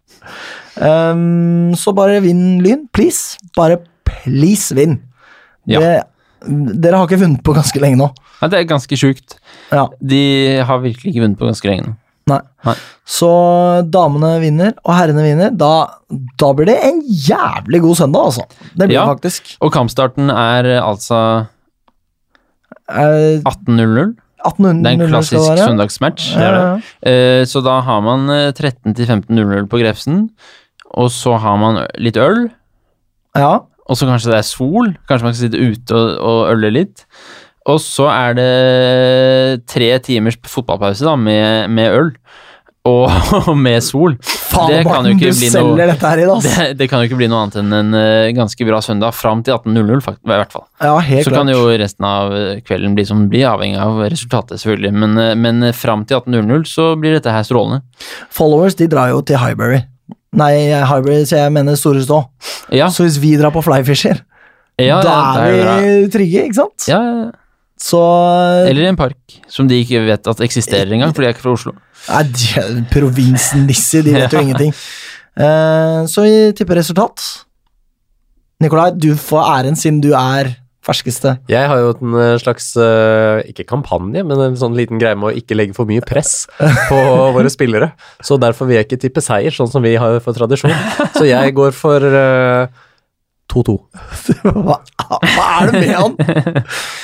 [1.13, 3.37] Um, så bare vinn Lyn, please.
[3.57, 4.97] Bare please vinn.
[5.69, 6.03] Ja.
[6.45, 8.07] Dere har ikke vunnet på ganske lenge nå.
[8.41, 9.37] Ja, det er ganske sjukt.
[9.71, 10.23] Ja, De
[10.67, 11.93] har virkelig ikke vunnet på ganske lenge nå.
[12.27, 12.39] nei.
[12.65, 12.73] Nei.
[13.05, 13.29] Så
[13.91, 15.49] damene vinner, og herrene vinner.
[15.59, 15.71] Da,
[16.39, 18.45] da blir det en jævlig god søndag, altså.
[18.75, 19.05] Det blir Ja.
[19.05, 19.55] det faktisk.
[19.61, 21.47] Og kampstarten er eh, altså
[22.89, 24.15] Eh, 18.00.
[24.43, 26.25] 1800 Det er en klassisk søndagsmatch.
[26.35, 26.79] Ja, ja, ja.
[27.09, 30.29] Eh, Så da har man eh, 13 til 15.00 på Grefsen,
[30.93, 32.49] og så har man litt øl,
[33.39, 33.59] ja.
[33.83, 37.05] Og så kanskje det er sol, kanskje man kan sitte ute og, og øle litt.
[37.69, 42.11] Og så er det tre timers fotballpause da, med, med øl.
[42.83, 43.07] og
[43.65, 44.17] med sol.
[44.23, 47.45] Faen, det kan jo ikke bli noe her det, det kan jo ikke bli noe
[47.45, 50.65] annet enn en eh, ganske bra søndag fram til 18.00, i hvert fall.
[50.83, 51.39] Ja, helt Så klart.
[51.39, 54.93] kan jo resten av eh, kvelden bli som den blir, avhengig av resultatet, selvfølgelig.
[54.99, 57.83] Men, eh, men fram til 18.00 så blir dette her strålende.
[58.35, 59.85] Followers de drar jo til Highbury.
[60.33, 60.53] Nei,
[60.89, 62.23] hybrid, så jeg mener Store Stå.
[62.73, 64.23] Ja, Så hvis vi drar på Flyfisher,
[64.81, 66.87] ja, da er vi trygge, ikke sant?
[66.89, 67.31] Ja, ja.
[67.83, 67.99] Så
[68.69, 71.55] Eller en park som de ikke vet at eksisterer engang, for de er ikke fra
[71.57, 71.73] Oslo.
[72.07, 74.73] Nei, Provinsnisser, de vet jo ingenting.
[75.35, 77.21] Uh, så vi tipper resultat.
[78.63, 80.53] Nikolai, du får æren siden du er
[80.83, 81.35] ferskeste.
[81.51, 85.31] Jeg har jo en eh, slags, eh, ikke kampanje, men en sånn liten greie med
[85.31, 86.45] å ikke legge for mye press
[86.89, 86.99] på
[87.35, 87.93] våre spillere.
[88.23, 90.73] Så derfor vil jeg ikke tippe seier, sånn som vi har for tradisjon.
[91.15, 92.81] Så jeg går for eh,
[93.53, 93.77] 2-2.
[94.67, 96.17] Hva, hva er det med han?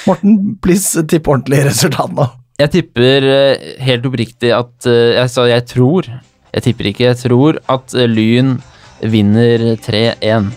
[0.08, 2.26] Morten, please tipp ordentlig resultat nå.
[2.60, 6.10] Jeg tipper eh, helt oppriktig at Altså, Jeg tror.
[6.54, 7.08] Jeg tipper ikke.
[7.12, 8.58] Jeg tror at eh, Lyn
[9.00, 10.50] vinner 3-1.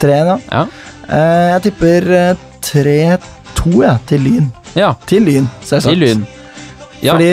[0.00, 0.38] 3-1, ja.
[0.52, 0.62] Ja.
[1.10, 4.50] Eh, jeg tipper eh, 3-2 ja, til Lyn.
[4.76, 4.92] ja.
[5.06, 5.92] Til Lyn, selvsagt.
[5.94, 6.26] Til Lyn.
[7.00, 7.14] Ja.
[7.14, 7.28] Fordi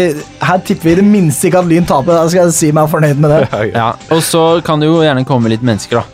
[0.47, 2.13] her tipper vi i det minste ikke at Lyn taper.
[2.15, 3.41] Da skal jeg si meg fornøyd med det.
[3.75, 6.05] Ja, og så kan det jo gjerne komme litt mennesker, da.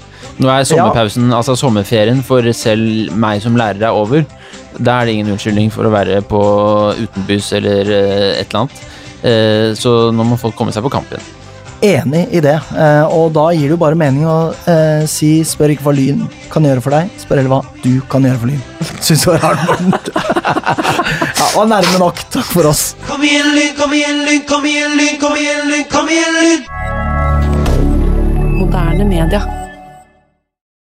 [0.42, 4.24] Nå er sommerpausen, altså sommerferien for selv meg som lærer er over.
[4.82, 6.40] Da er det ingen unnskyldning for å være på
[7.04, 8.82] utenbys eller eh, et eller annet.
[9.22, 11.30] Eh, Så nå må folk komme seg på kamp igjen.
[11.84, 12.56] Enig i det.
[12.80, 16.22] Eh, og da gir det jo bare mening å eh, si spør ikke hva Lyn
[16.54, 18.62] kan gjøre for deg, spør heller hva du kan gjøre for Lyn.
[19.06, 19.92] Syns du var rart, Morten?
[21.40, 22.18] ja, var nærme nok.
[22.32, 22.84] Takk for oss.
[23.10, 26.62] Kom igjen, Lyn, kom igjen, Lyn, kom igjen, Lyn, kom igjen, Lyn, kom igjen, Lyn!
[28.62, 29.63] Moderne media.